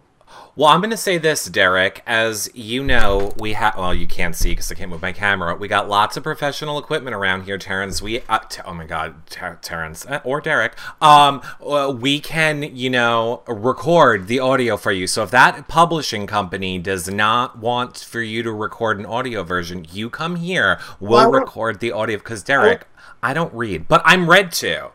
[0.54, 2.04] Well, I'm going to say this, Derrick.
[2.06, 3.78] As you know, we have.
[3.78, 5.56] Well, you can't see because I can't move my camera.
[5.56, 8.02] We got lots of professional equipment around here, Terrence.
[8.02, 8.20] We.
[8.28, 10.74] Uh, t- oh my God, Ter- Terrence uh, or Derrick.
[11.02, 15.08] Um, uh, we can, you know, record the audio for you.
[15.08, 19.86] So if that publishing company does not want for you to record an audio version,
[19.94, 20.80] you come here.
[21.00, 22.88] We'll record the audio because Derrick,
[23.24, 24.92] I don't read, but I'm read to.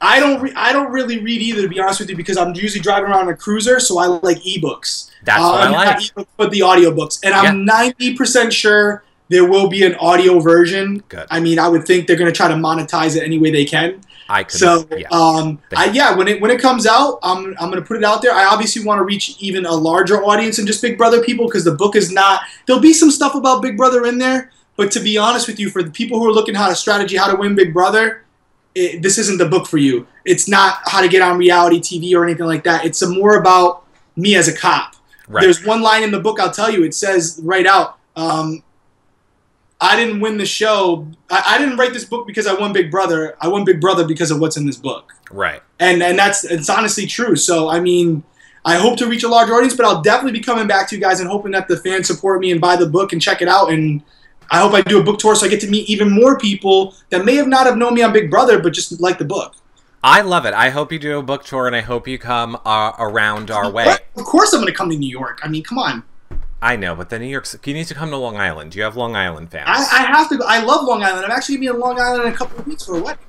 [0.00, 2.54] I don't re- I don't really read either to be honest with you because I'm
[2.54, 5.10] usually driving around in a cruiser, so I like ebooks.
[5.24, 5.96] That's uh, what I like.
[5.96, 8.16] Ebooks, but the audiobooks, and I'm ninety yeah.
[8.16, 11.02] percent sure there will be an audio version.
[11.08, 11.26] Good.
[11.30, 13.64] I mean, I would think they're going to try to monetize it any way they
[13.64, 14.00] can.
[14.28, 14.58] I could.
[14.58, 15.08] So, yeah.
[15.10, 18.04] um, I, yeah, when it when it comes out, I'm I'm going to put it
[18.04, 18.32] out there.
[18.32, 21.64] I obviously want to reach even a larger audience than just Big Brother people because
[21.64, 22.42] the book is not.
[22.66, 25.70] There'll be some stuff about Big Brother in there, but to be honest with you,
[25.70, 28.24] for the people who are looking how to strategy how to win Big Brother
[28.76, 30.06] it, this isn't the book for you.
[30.26, 32.84] It's not how to get on reality TV or anything like that.
[32.84, 33.84] It's more about
[34.16, 34.94] me as a cop.
[35.28, 35.40] Right.
[35.40, 36.84] There's one line in the book I'll tell you.
[36.84, 38.62] It says right out, um,
[39.80, 41.08] I didn't win the show.
[41.30, 43.36] I, I, didn't write this book because I won Big Brother.
[43.40, 45.12] I won Big Brother because of what's in this book.
[45.30, 45.62] Right.
[45.80, 47.36] And and that's it's honestly true.
[47.36, 48.22] So I mean,
[48.64, 51.00] I hope to reach a larger audience, but I'll definitely be coming back to you
[51.00, 53.48] guys and hoping that the fans support me and buy the book and check it
[53.48, 54.02] out and
[54.50, 56.94] I hope I do a book tour so I get to meet even more people
[57.10, 59.54] that may have not have known me on Big Brother, but just like the book.
[60.02, 60.54] I love it.
[60.54, 63.68] I hope you do a book tour, and I hope you come uh, around our
[63.70, 63.96] way.
[64.16, 65.40] Of course, I'm going to come to New York.
[65.42, 66.04] I mean, come on.
[66.62, 68.72] I know, but the New York, you need to come to Long Island.
[68.72, 69.68] Do you have Long Island fans?
[69.68, 70.42] I, I have to.
[70.46, 71.24] I love Long Island.
[71.24, 73.02] I'm actually going to be in Long Island in a couple of weeks for a
[73.02, 73.24] wedding.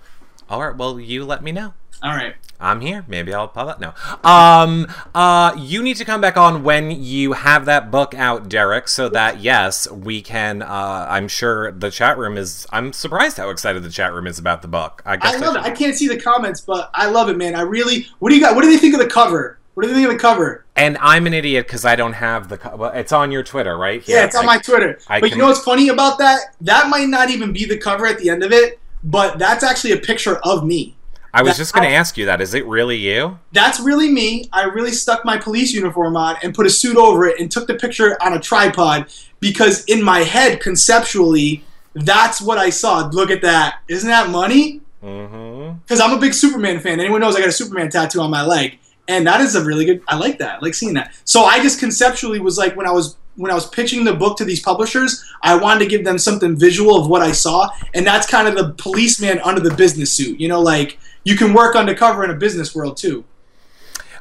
[0.49, 0.75] All right.
[0.75, 1.73] Well, you let me know.
[2.03, 2.35] All right.
[2.59, 3.05] I'm here.
[3.07, 3.79] Maybe I'll pop up.
[3.79, 3.93] No.
[4.27, 4.87] Um.
[5.13, 5.53] Uh.
[5.57, 9.41] You need to come back on when you have that book out, Derrick, so that
[9.41, 10.61] yes, we can.
[10.61, 11.05] Uh.
[11.09, 12.65] I'm sure the chat room is.
[12.71, 15.01] I'm surprised how excited the chat room is about the book.
[15.05, 15.61] I guess I love it.
[15.63, 17.55] I can't see the comments, but I love it, man.
[17.55, 18.07] I really.
[18.19, 18.55] What do you got?
[18.55, 19.59] What do they think of the cover?
[19.75, 20.65] What do they think of the cover?
[20.75, 22.57] And I'm an idiot because I don't have the.
[22.57, 24.07] Co- well, it's on your Twitter, right?
[24.07, 24.97] Yeah, it's on I- my Twitter.
[25.07, 26.55] I but can- you know what's funny about that?
[26.61, 29.91] That might not even be the cover at the end of it, but that's actually
[29.91, 30.95] a picture of me.
[31.33, 32.41] I was that- just going to ask you that.
[32.41, 33.37] Is it really you?
[33.51, 34.45] That's really me.
[34.51, 37.67] I really stuck my police uniform on and put a suit over it and took
[37.67, 39.07] the picture on a tripod
[39.39, 41.63] because in my head, conceptually,
[41.93, 43.07] that's what I saw.
[43.07, 43.79] Look at that.
[43.87, 44.81] Isn't that money?
[45.03, 45.77] Mm-hmm.
[45.79, 46.99] Because I'm a big Superman fan.
[46.99, 48.79] Anyone knows I got a Superman tattoo on my leg.
[49.07, 50.55] And that is a really good I like that.
[50.55, 51.13] I like seeing that.
[51.23, 54.37] So I just conceptually was like when I was when I was pitching the book
[54.37, 58.05] to these publishers, I wanted to give them something visual of what I saw, and
[58.05, 60.39] that's kind of the policeman under the business suit.
[60.39, 63.23] You know, like you can work undercover in a business world too.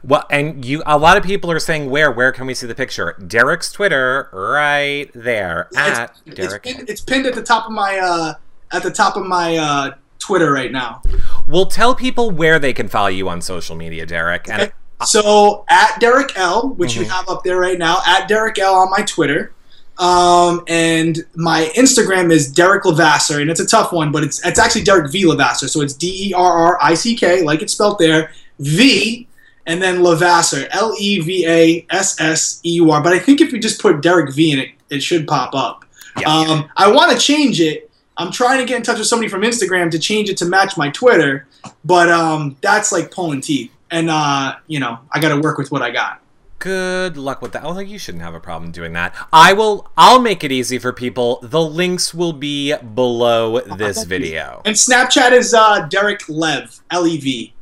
[0.05, 2.77] Well, and you, a lot of people are saying, where, where can we see the
[2.77, 3.17] picture?
[3.27, 6.63] Derrick's Twitter, right there at it's, Derrick.
[6.65, 8.35] it's, pinned, it's pinned at the top of my uh,
[8.73, 11.03] at the top of my uh, Twitter right now.
[11.49, 14.49] We'll tell people where they can follow you on social media, Derrick.
[14.49, 14.73] And.
[15.05, 17.03] So at Derrick L, which Mm-hmm.
[17.03, 19.53] you have up there right now, at Derrick L on my Twitter,
[19.99, 24.59] um, and my Instagram is Derrick Levasseur, and it's a tough one, but it's it's
[24.59, 27.73] actually Derrick V Levasseur, so it's D E R R I C K, like it's
[27.73, 29.27] spelled there, V,
[29.67, 33.03] and then Levasseur, L E V A S S E U R.
[33.03, 35.85] But I think if you just put Derrick V in it, it should pop up.
[36.19, 36.29] Yeah.
[36.29, 37.91] Um, I want to change it.
[38.19, 40.77] I'm trying to get in touch with somebody from Instagram to change it to match
[40.79, 41.47] my Twitter,
[41.85, 43.71] but um, that's like pulling teeth.
[43.91, 46.21] And uh, you know, I got to work with what I got.
[46.59, 47.63] good luck with that.
[47.65, 49.15] Oh, you shouldn't have a problem doing that.
[49.33, 49.89] I will.
[49.97, 51.39] I'll make it easy for people.
[51.43, 54.63] The links will be below this video.
[54.65, 57.53] And Snapchat is uh, Derrick Lev, L E V.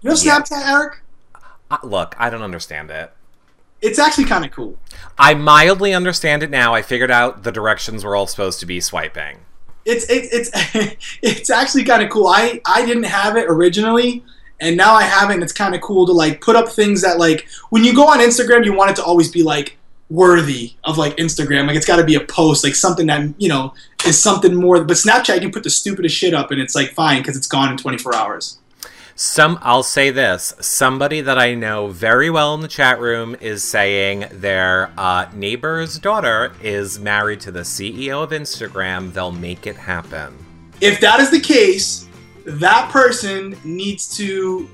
[0.00, 0.38] You know Yeah.
[0.40, 1.02] Snapchat, Eric?
[1.70, 3.12] Uh, look, I don't understand it.
[3.80, 4.76] It's actually kind of cool.
[5.18, 6.74] I mildly understand it now.
[6.74, 9.38] I figured out the directions we're all supposed to be swiping.
[9.84, 12.26] It's it's it's it's actually kind of cool.
[12.28, 14.24] I I didn't have it originally,
[14.60, 15.34] and now I have it.
[15.34, 18.06] and It's kind of cool to like put up things that like when you go
[18.06, 19.76] on Instagram, you want it to always be like
[20.10, 21.66] worthy of like Instagram.
[21.66, 23.74] Like it's got to be a post, like something that you know
[24.06, 24.82] is something more.
[24.84, 27.46] But Snapchat, you can put the stupidest shit up, and it's like fine because it's
[27.46, 28.58] gone in 24 hours.
[29.14, 30.54] Some I'll say this.
[30.60, 35.98] Somebody that I know very well in the chat room is saying their uh, neighbor's
[35.98, 39.12] daughter is married to the CEO of Instagram.
[39.12, 40.36] They'll make it happen.
[40.80, 42.07] If that is the case,
[42.48, 44.68] that person needs to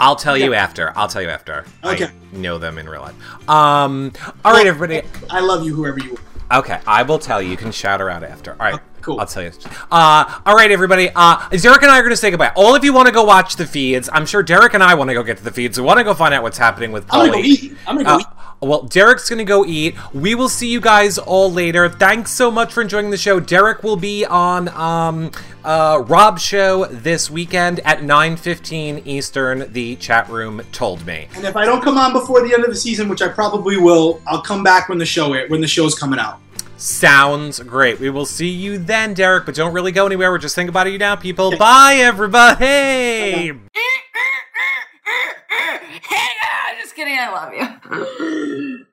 [0.00, 0.92] I'll tell you after.
[0.96, 1.64] I'll tell you after.
[1.84, 2.06] Okay.
[2.06, 3.48] I know them in real life.
[3.48, 4.12] Um.
[4.44, 5.06] All right, everybody.
[5.30, 6.16] I love you, whoever you
[6.50, 6.58] are.
[6.58, 7.50] Okay, I will tell you.
[7.50, 8.52] You can shout her out after.
[8.52, 9.20] All right, Okay, cool.
[9.20, 9.52] I'll tell you.
[9.90, 11.10] Uh, all right, everybody.
[11.14, 12.52] Uh, Derrick and I are going to say goodbye.
[12.56, 14.10] All of you want to go watch the feeds.
[14.12, 15.78] I'm sure Derrick and I want to go get to the feeds.
[15.80, 17.72] We want to go find out what's happening with I'm gonna go eat.
[17.86, 18.26] I'm gonna go Uh, eat.
[18.62, 19.96] Well, Derrick's gonna go eat.
[20.14, 21.88] We will see you guys all later.
[21.88, 23.40] Thanks so much for enjoying the show.
[23.40, 25.32] Derrick will be on um,
[25.64, 29.72] uh, Rob's show this weekend at 9:15 Eastern.
[29.72, 31.26] The chat room told me.
[31.34, 33.78] And if I don't come on before the end of the season, which I probably
[33.78, 36.38] will, I'll come back when the show when the show's coming out.
[36.76, 37.98] Sounds great.
[37.98, 39.44] We will see you then, Derrick.
[39.44, 40.30] But don't really go anywhere.
[40.30, 41.56] We're just thinking about you now, people.
[41.56, 42.64] Bye, everybody.
[42.64, 43.52] hey,
[46.92, 47.18] just kidding.
[47.18, 48.86] I love you.